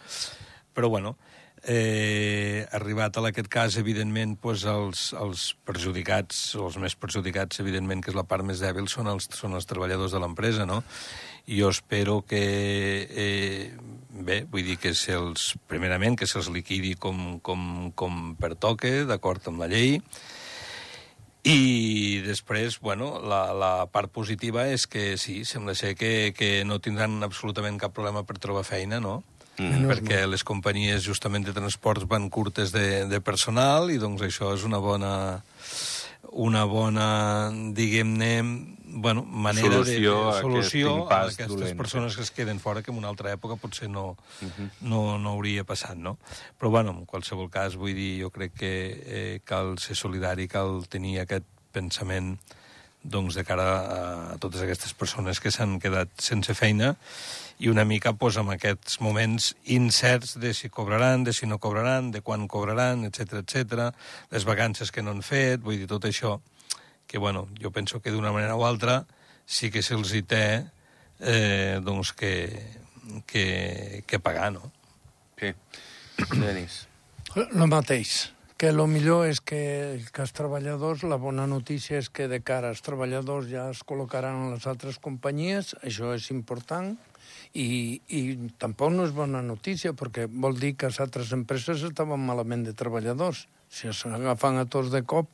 però 0.73 0.87
bueno, 0.87 1.17
eh, 1.65 2.52
arribat 2.71 3.17
a 3.17 3.23
aquest 3.27 3.49
cas, 3.51 3.77
evidentment, 3.77 4.35
pues, 4.41 4.63
els, 4.69 5.11
els 5.19 5.53
perjudicats, 5.67 6.41
els 6.55 6.77
més 6.81 6.95
perjudicats, 6.95 7.59
evidentment, 7.63 8.03
que 8.03 8.11
és 8.13 8.17
la 8.17 8.25
part 8.29 8.45
més 8.45 8.63
dèbil, 8.63 8.87
són 8.91 9.11
els, 9.11 9.29
són 9.35 9.57
els 9.57 9.67
treballadors 9.69 10.15
de 10.15 10.21
l'empresa, 10.23 10.67
no? 10.69 10.83
I 11.47 11.59
jo 11.59 11.71
espero 11.73 12.21
que, 12.27 12.43
eh, 13.09 13.71
bé, 14.13 14.43
vull 14.49 14.63
dir 14.63 14.77
que 14.79 14.93
se'ls, 14.95 15.53
primerament, 15.67 16.15
que 16.19 16.29
se'ls 16.29 16.51
liquidi 16.53 16.95
com, 16.95 17.41
com, 17.43 17.91
com 17.95 18.23
pertoque, 18.39 19.03
d'acord 19.09 19.51
amb 19.51 19.65
la 19.65 19.71
llei, 19.71 19.99
i 21.43 22.21
després, 22.23 22.77
bueno, 22.79 23.17
la, 23.19 23.51
la 23.51 23.71
part 23.91 24.07
positiva 24.15 24.63
és 24.71 24.85
que 24.87 25.17
sí, 25.19 25.41
sembla 25.43 25.75
ser 25.75 25.91
que, 25.99 26.31
que 26.31 26.63
no 26.63 26.79
tindran 26.79 27.19
absolutament 27.27 27.75
cap 27.81 27.91
problema 27.91 28.23
per 28.23 28.37
trobar 28.39 28.63
feina, 28.63 29.01
no? 29.03 29.17
Mm. 29.57 29.85
Perquè 29.91 30.23
les 30.25 30.43
companyies 30.47 31.03
justament 31.05 31.45
de 31.45 31.53
transports 31.53 32.07
van 32.09 32.29
curtes 32.33 32.71
de, 32.73 33.05
de 33.09 33.19
personal 33.21 33.91
i 33.93 33.99
doncs 34.01 34.23
això 34.25 34.53
és 34.55 34.63
una 34.65 34.81
bona 34.81 35.13
una 36.33 36.63
bona, 36.65 37.51
diguem-ne, 37.77 38.31
bueno, 38.87 39.23
manera 39.23 39.69
Solució 39.69 40.13
de, 40.15 40.29
a 40.29 40.33
de 40.33 40.41
solució 40.41 40.93
aquest 40.93 41.11
a 41.11 41.19
aquestes 41.27 41.51
dolent, 41.51 41.77
persones 41.77 42.15
que 42.15 42.23
es 42.23 42.31
queden 42.31 42.59
fora, 42.59 42.81
que 42.81 42.91
en 42.91 42.97
una 42.97 43.11
altra 43.11 43.33
època 43.35 43.57
potser 43.61 43.89
no, 43.89 44.15
no, 44.81 45.19
no 45.19 45.35
hauria 45.35 45.65
passat, 45.67 45.97
no? 45.97 46.15
Però, 46.57 46.71
bueno, 46.73 46.95
en 46.97 47.05
qualsevol 47.05 47.51
cas, 47.53 47.77
vull 47.77 47.93
dir, 47.93 48.15
jo 48.23 48.31
crec 48.33 48.57
que 48.57 48.73
eh, 49.03 49.39
cal 49.45 49.77
ser 49.83 49.97
solidari, 49.99 50.47
cal 50.49 50.87
tenir 50.89 51.19
aquest 51.21 51.45
pensament 51.73 52.37
doncs, 53.03 53.35
de 53.35 53.43
cara 53.43 53.67
a, 53.79 54.37
totes 54.39 54.63
aquestes 54.63 54.93
persones 54.95 55.39
que 55.43 55.51
s'han 55.51 55.79
quedat 55.83 56.11
sense 56.23 56.55
feina 56.55 56.93
i 57.59 57.69
una 57.69 57.85
mica 57.85 58.13
pues, 58.17 58.37
en 58.39 58.49
aquests 58.53 58.99
moments 59.03 59.53
incerts 59.65 60.37
de 60.41 60.53
si 60.57 60.69
cobraran, 60.69 61.23
de 61.23 61.33
si 61.33 61.47
no 61.47 61.59
cobraran, 61.59 62.11
de 62.11 62.21
quan 62.21 62.47
cobraran, 62.47 63.03
etc 63.05 63.43
etc, 63.43 63.91
les 64.31 64.47
vacances 64.47 64.91
que 64.91 65.03
no 65.03 65.11
han 65.11 65.21
fet, 65.21 65.61
vull 65.61 65.77
dir, 65.83 65.89
tot 65.91 66.07
això 66.09 66.39
que, 67.07 67.19
bueno, 67.19 67.47
jo 67.61 67.71
penso 67.71 68.01
que 68.01 68.11
d'una 68.11 68.31
manera 68.31 68.55
o 68.55 68.65
altra 68.65 69.03
sí 69.45 69.69
que 69.69 69.83
se'ls 69.83 70.15
hi 70.15 70.23
té 70.23 70.45
eh, 71.19 71.79
doncs 71.83 72.13
que, 72.17 72.33
que, 73.27 74.03
que 74.07 74.19
pagar, 74.19 74.51
no? 74.55 74.71
Sí. 75.39 75.51
Denis. 76.39 76.87
El 77.35 77.67
mateix, 77.67 78.32
que 78.63 78.69
el 78.71 78.79
millor 78.87 79.25
és 79.27 79.41
que, 79.43 79.99
que 80.15 80.21
els 80.23 80.31
treballadors, 80.31 81.01
la 81.11 81.17
bona 81.19 81.43
notícia 81.51 81.97
és 81.99 82.07
que 82.07 82.29
de 82.31 82.37
cara 82.47 82.69
als 82.71 82.79
treballadors 82.79 83.49
ja 83.49 83.65
es 83.73 83.81
col·locaran 83.83 84.37
en 84.39 84.53
les 84.53 84.67
altres 84.71 85.01
companyies, 85.03 85.73
això 85.83 86.13
és 86.15 86.29
important, 86.31 86.93
i, 87.59 87.99
i 88.07 88.21
tampoc 88.63 88.93
no 88.95 89.03
és 89.03 89.11
bona 89.11 89.41
notícia, 89.43 89.91
perquè 89.91 90.29
vol 90.31 90.55
dir 90.61 90.77
que 90.79 90.87
les 90.87 91.01
altres 91.03 91.33
empreses 91.35 91.83
estaven 91.89 92.23
malament 92.23 92.63
de 92.63 92.71
treballadors. 92.71 93.49
Si 93.67 93.91
s'agafen 93.91 94.61
a 94.61 94.63
tots 94.63 94.95
de 94.95 95.03
cop, 95.03 95.27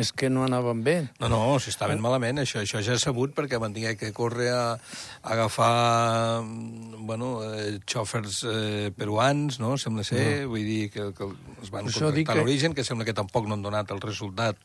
és 0.00 0.10
que 0.16 0.30
no 0.32 0.42
anaven 0.46 0.80
bé. 0.84 0.94
No, 1.20 1.28
no, 1.28 1.40
si 1.60 1.70
estaven 1.70 2.00
malament, 2.00 2.40
això, 2.42 2.62
això 2.64 2.80
ja 2.82 2.94
és 2.96 3.04
sabut, 3.04 3.34
perquè 3.36 3.58
van 3.60 3.74
tenir 3.76 3.92
que 4.00 4.10
córrer 4.16 4.48
a, 4.56 4.62
a 4.74 5.32
agafar 5.34 6.42
mm, 6.42 7.04
bueno, 7.06 7.30
eh, 7.44 7.78
xòfers 7.86 8.40
eh, 8.48 8.90
peruans, 8.96 9.60
no?, 9.60 9.76
sembla 9.78 10.04
ser, 10.06 10.42
no. 10.44 10.50
vull 10.54 10.64
dir 10.66 10.90
que, 10.94 11.10
que 11.16 11.28
es 11.62 11.70
van 11.70 11.86
Això 11.88 12.06
contractar 12.08 12.34
a 12.34 12.34
que- 12.34 12.40
l'origen, 12.42 12.74
que 12.74 12.84
sembla 12.84 13.04
que 13.08 13.14
tampoc 13.16 13.46
no 13.48 13.54
han 13.58 13.62
donat 13.66 13.90
el 13.94 14.00
resultat, 14.00 14.56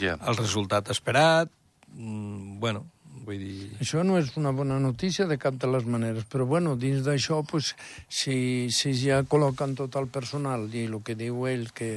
Ja. 0.00 0.16
el 0.26 0.36
resultat 0.38 0.88
esperat, 0.94 1.50
mm, 1.92 2.58
bueno, 2.60 2.86
vull 3.24 3.40
dir... 3.40 3.68
Això 3.82 4.02
no 4.06 4.18
és 4.20 4.30
una 4.38 4.52
bona 4.54 4.76
notícia 4.82 5.26
de 5.30 5.38
cap 5.40 5.56
de 5.60 5.68
les 5.70 5.86
maneres, 5.88 6.26
però 6.30 6.46
bueno, 6.48 6.74
dins 6.80 7.02
d'això, 7.06 7.40
pues, 7.48 7.72
si, 8.08 8.36
si 8.74 8.94
ja 9.00 9.22
col·loquen 9.28 9.74
tot 9.78 9.96
el 10.00 10.08
personal 10.12 10.66
i 10.72 10.84
el 10.88 10.98
que 11.06 11.16
diu 11.18 11.46
ell, 11.50 11.66
que 11.74 11.90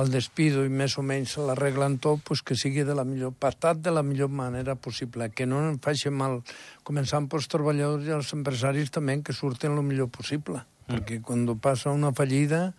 el 0.00 0.12
despido 0.12 0.64
i 0.66 0.72
més 0.72 0.98
o 0.98 1.04
menys 1.06 1.36
l'arreglen 1.38 1.98
tot, 2.02 2.22
pues, 2.26 2.42
que 2.42 2.58
sigui 2.58 2.86
de 2.88 2.96
la 2.96 3.06
millor, 3.08 3.34
patat 3.38 3.82
de 3.84 3.94
la 3.94 4.04
millor 4.06 4.32
manera 4.32 4.74
possible, 4.74 5.30
que 5.30 5.46
no 5.46 5.62
em 5.68 5.80
faci 5.82 6.12
mal, 6.12 6.40
començant 6.84 7.28
pels 7.30 7.50
treballadors 7.52 8.08
i 8.08 8.14
els 8.16 8.32
empresaris 8.36 8.92
també, 8.94 9.20
que 9.24 9.36
surten 9.36 9.76
el 9.76 9.84
millor 9.86 10.10
possible, 10.12 10.64
mm. 10.88 10.94
perquè 10.94 11.20
quan 11.24 11.46
passa 11.60 11.92
una 11.94 12.12
fallida 12.16 12.72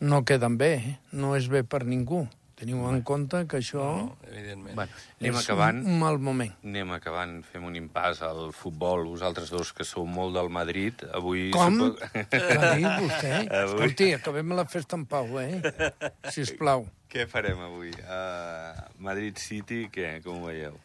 no 0.00 0.24
queden 0.24 0.60
bé, 0.60 0.74
eh? 0.78 0.98
no 1.12 1.34
és 1.36 1.48
bé 1.52 1.64
per 1.64 1.84
ningú. 1.88 2.26
Teniu 2.60 2.82
en 2.90 2.98
compte 3.08 3.38
que 3.48 3.56
això 3.62 3.80
No, 3.96 4.16
evidentment. 4.28 4.74
Bueno, 4.76 4.92
anem 5.20 5.34
és 5.38 5.46
acabant. 5.46 5.78
un, 5.80 5.94
mal 6.02 6.18
moment. 6.20 6.50
Anem 6.62 6.90
acabant, 6.92 7.38
fem 7.48 7.64
un 7.64 7.78
impàs 7.78 8.20
al 8.26 8.50
futbol. 8.52 9.06
Vosaltres 9.08 9.48
dos, 9.48 9.72
que 9.72 9.86
sou 9.88 10.04
molt 10.04 10.34
del 10.36 10.50
Madrid, 10.52 11.00
avui... 11.16 11.46
Com? 11.54 11.78
supo- 11.80 12.12
L'ha 12.12 12.74
dit 12.76 12.90
vostè? 13.06 13.32
Avui. 13.62 13.72
Escolti, 13.80 14.10
acabem 14.18 14.52
la 14.58 14.66
festa 14.68 14.98
en 15.00 15.06
pau, 15.08 15.38
eh? 15.40 15.56
Sisplau. 16.36 16.84
Què 17.10 17.24
farem 17.26 17.58
avui? 17.64 17.90
Uh, 18.04 18.76
Madrid 19.02 19.40
City, 19.40 19.86
què? 19.90 20.18
Com 20.22 20.44
ho 20.44 20.50
veieu? 20.52 20.76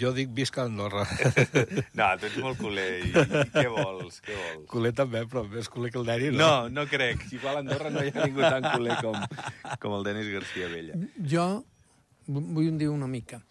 Jo 0.00 0.10
dic 0.16 0.30
visca 0.32 0.62
Andorra. 0.64 1.04
No, 1.98 2.06
tu 2.20 2.26
ets 2.28 2.36
molt 2.40 2.56
culer. 2.60 2.86
I, 3.04 3.10
i 3.12 3.42
què 3.52 3.66
vols? 3.72 4.20
Què 4.24 4.36
vols? 4.36 4.64
culer 4.70 4.92
també, 4.96 5.22
però 5.28 5.42
més 5.48 5.68
culer 5.72 5.90
que 5.92 5.98
el 6.00 6.06
Dani, 6.08 6.30
no? 6.32 6.38
No, 6.38 6.68
no 6.80 6.84
crec. 6.88 7.26
Igual 7.36 7.58
a 7.58 7.62
Andorra 7.64 7.90
no 7.92 8.02
hi 8.04 8.12
ha 8.14 8.24
ningú 8.26 8.40
tan 8.44 8.64
culer 8.72 8.96
com, 9.04 9.16
com 9.82 9.96
el 9.98 10.04
Denis 10.08 10.30
García 10.32 10.68
Vella. 10.72 10.96
Jo 11.20 11.46
vu- 12.26 12.44
vull 12.56 12.72
dir 12.80 12.88
una 12.92 13.06
mica. 13.10 13.42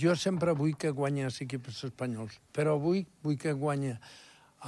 Jo 0.00 0.16
sempre 0.18 0.52
vull 0.58 0.72
que 0.80 0.90
guanya 0.90 1.28
els 1.28 1.36
equips 1.44 1.84
espanyols, 1.90 2.40
però 2.52 2.74
avui 2.80 3.04
vull 3.22 3.36
que 3.38 3.52
guanya 3.54 3.98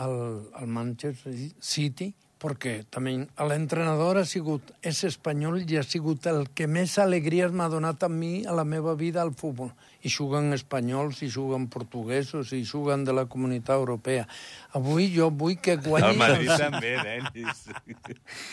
el, 0.04 0.14
el 0.60 0.68
Manchester 0.70 1.32
City, 1.58 2.12
perquè 2.42 2.82
també 2.92 3.14
l'entrenador 3.48 4.20
ha 4.20 4.24
sigut, 4.28 4.72
és 4.84 5.02
espanyol 5.08 5.62
i 5.64 5.78
ha 5.80 5.84
sigut 5.86 6.26
el 6.28 6.46
que 6.54 6.66
més 6.68 6.98
alegries 7.00 7.54
m'ha 7.56 7.68
donat 7.72 8.04
a 8.04 8.10
mi 8.12 8.44
a 8.44 8.52
la 8.56 8.64
meva 8.68 8.94
vida 8.94 9.22
al 9.22 9.32
futbol. 9.34 9.70
I 10.06 10.12
juguen 10.12 10.52
espanyols, 10.54 11.22
i 11.24 11.30
juguen 11.32 11.66
portuguesos, 11.72 12.52
i 12.52 12.60
juguen 12.64 13.04
de 13.08 13.14
la 13.16 13.24
comunitat 13.26 13.80
europea. 13.80 14.26
Avui 14.78 15.08
jo 15.14 15.30
vull 15.30 15.56
que 15.58 15.78
guanyi... 15.80 16.12
El 16.12 16.20
Madrid 16.20 16.52
també, 16.60 16.92
Denis. 17.08 17.64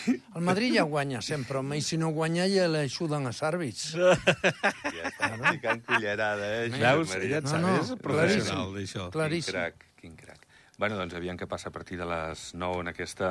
El 0.07 0.47
Madrid 0.47 0.77
ja 0.79 0.87
guanya 0.87 1.21
sempre, 1.21 1.59
home, 1.59 1.77
i 1.77 1.85
si 1.85 1.99
no 2.01 2.13
guanya 2.15 2.47
ja 2.49 2.69
l'ajuden 2.71 3.27
a 3.29 3.35
àrbits. 3.51 3.91
Ja 4.93 5.09
està 5.09 5.29
ficant 5.49 5.81
cullerada, 5.87 6.47
eh? 6.63 6.69
Veus? 6.73 7.13
Ella 7.19 7.41
et 7.41 7.51
No, 7.53 7.59
no, 7.59 7.97
professional 8.01 8.71
claríssim. 8.73 9.11
d'això. 9.11 9.11
Quin 9.13 9.45
crac, 9.51 9.85
quin 9.99 10.17
crac. 10.17 10.42
Bueno, 10.83 10.97
doncs 10.99 11.13
aviam 11.15 11.37
què 11.39 11.45
passa 11.47 11.69
a 11.69 11.71
partir 11.71 11.95
de 11.95 12.03
les 12.03 12.39
9 12.59 12.81
en 12.83 12.89
aquesta 12.91 13.27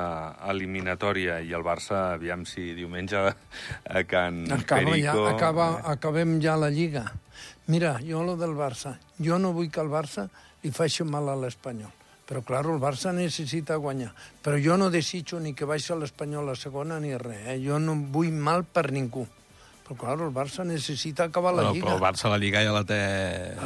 eliminatòria 0.49 1.35
i 1.45 1.51
el 1.53 1.61
Barça, 1.61 2.15
aviam 2.15 2.47
si 2.49 2.71
diumenge 2.73 3.19
a 3.21 4.01
Can 4.09 4.47
Acaba 4.55 4.95
ja, 4.97 5.13
Perico... 5.13 5.27
acaba, 5.29 5.67
acabem 5.91 6.39
ja 6.41 6.55
la 6.57 6.71
Lliga. 6.73 7.03
Mira, 7.69 7.99
jo 8.01 8.23
lo 8.25 8.33
del 8.41 8.55
Barça, 8.57 8.95
jo 9.21 9.37
no 9.37 9.53
vull 9.53 9.69
que 9.69 9.83
el 9.85 9.93
Barça 9.93 10.25
li 10.63 10.73
faci 10.73 11.05
mal 11.05 11.29
a 11.29 11.37
l'Espanyol. 11.43 11.93
Però, 12.25 12.41
clar, 12.41 12.63
el 12.65 12.81
Barça 12.81 13.13
necessita 13.13 13.77
guanyar. 13.77 14.09
Però 14.41 14.57
jo 14.57 14.73
no 14.81 14.89
desitjo 14.89 15.37
ni 15.37 15.53
que 15.53 15.69
baixi 15.69 15.93
l'Espanyol 15.93 16.49
a 16.49 16.57
segona 16.57 16.97
ni 16.97 17.13
res. 17.21 17.45
Eh? 17.53 17.59
Jo 17.61 17.77
no 17.77 17.99
vull 18.17 18.33
mal 18.33 18.65
per 18.65 18.89
ningú. 18.89 19.27
Però, 19.83 19.97
clar, 19.99 20.13
el 20.23 20.31
Barça 20.31 20.63
necessita 20.63 21.25
acabar 21.27 21.51
la 21.53 21.63
Bueno, 21.63 21.73
Lliga. 21.75 21.85
però 21.85 21.95
el 21.97 22.03
Barça 22.03 22.29
la 22.31 22.37
Lliga 22.39 22.61
ja 22.63 22.71
la 22.71 22.83
té... 22.87 22.99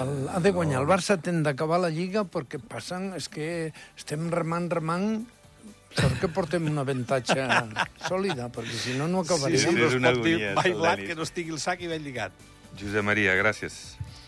El, 0.01 0.13
ha 0.33 0.39
de 0.41 0.51
guanyar. 0.51 0.81
El 0.81 0.87
Barça 0.89 1.17
té 1.21 1.31
d'acabar 1.45 1.77
la 1.83 1.91
Lliga 1.93 2.23
perquè 2.25 2.57
passen... 2.57 3.11
És 3.17 3.29
que 3.29 3.71
estem 3.95 4.31
remant, 4.33 4.69
remant... 4.73 5.25
Sort 5.97 6.17
que 6.19 6.27
portem 6.29 6.65
un 6.67 6.77
avantatge 6.81 7.45
sòlida, 8.09 8.49
perquè 8.53 8.75
si 8.75 8.97
no, 8.97 9.07
no 9.07 9.21
acabaríem. 9.23 9.61
Sí, 9.61 9.77
sí, 9.77 9.85
és 9.87 9.95
una 9.97 10.11
agonia, 10.13 10.51
Mai 10.57 10.73
blat 10.75 10.99
que 11.07 11.15
no 11.17 11.23
estigui 11.25 11.53
el 11.55 11.61
sac 11.63 11.81
i 11.81 11.89
ben 11.89 12.03
lligat. 12.03 12.35
Josep 12.77 13.05
Maria, 13.07 13.33
gràcies 13.39 13.77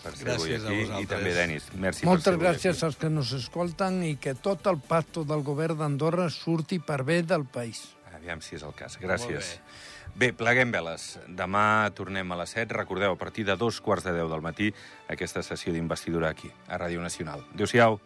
per 0.02 0.14
ser 0.16 0.32
avui 0.34 0.54
Gràcies 0.56 0.66
a 0.66 0.72
aquí. 0.72 1.04
I 1.04 1.10
també, 1.12 1.34
Denis, 1.36 1.68
merci 1.76 2.08
Moltes 2.08 2.32
per 2.32 2.42
gràcies 2.42 2.80
avui 2.80 2.88
als 2.88 2.98
que 3.02 3.12
nos 3.12 3.34
escolten 3.38 4.00
i 4.08 4.16
que 4.24 4.34
tot 4.40 4.66
el 4.72 4.80
pacto 4.82 5.26
del 5.28 5.44
govern 5.46 5.78
d'Andorra 5.84 6.30
surti 6.34 6.80
per 6.80 7.04
bé 7.04 7.20
del 7.28 7.46
país. 7.46 7.84
Aviam 8.16 8.42
si 8.42 8.56
és 8.58 8.64
el 8.66 8.74
cas. 8.80 8.98
Gràcies. 9.04 9.58
Bé, 10.16 10.32
pleguem 10.36 10.72
veles. 10.72 11.18
Demà 11.28 11.90
tornem 11.96 12.32
a 12.32 12.40
les 12.42 12.56
7. 12.58 12.74
Recordeu, 12.76 13.14
a 13.14 13.20
partir 13.20 13.46
de 13.48 13.56
dos 13.56 13.80
quarts 13.82 14.08
de 14.08 14.14
10 14.18 14.30
del 14.34 14.44
matí, 14.44 14.74
aquesta 15.08 15.44
sessió 15.44 15.74
d'investidura 15.74 16.30
aquí, 16.30 16.52
a 16.68 16.80
Ràdio 16.82 17.04
Nacional. 17.04 17.46
Adéu-siau. 17.54 18.00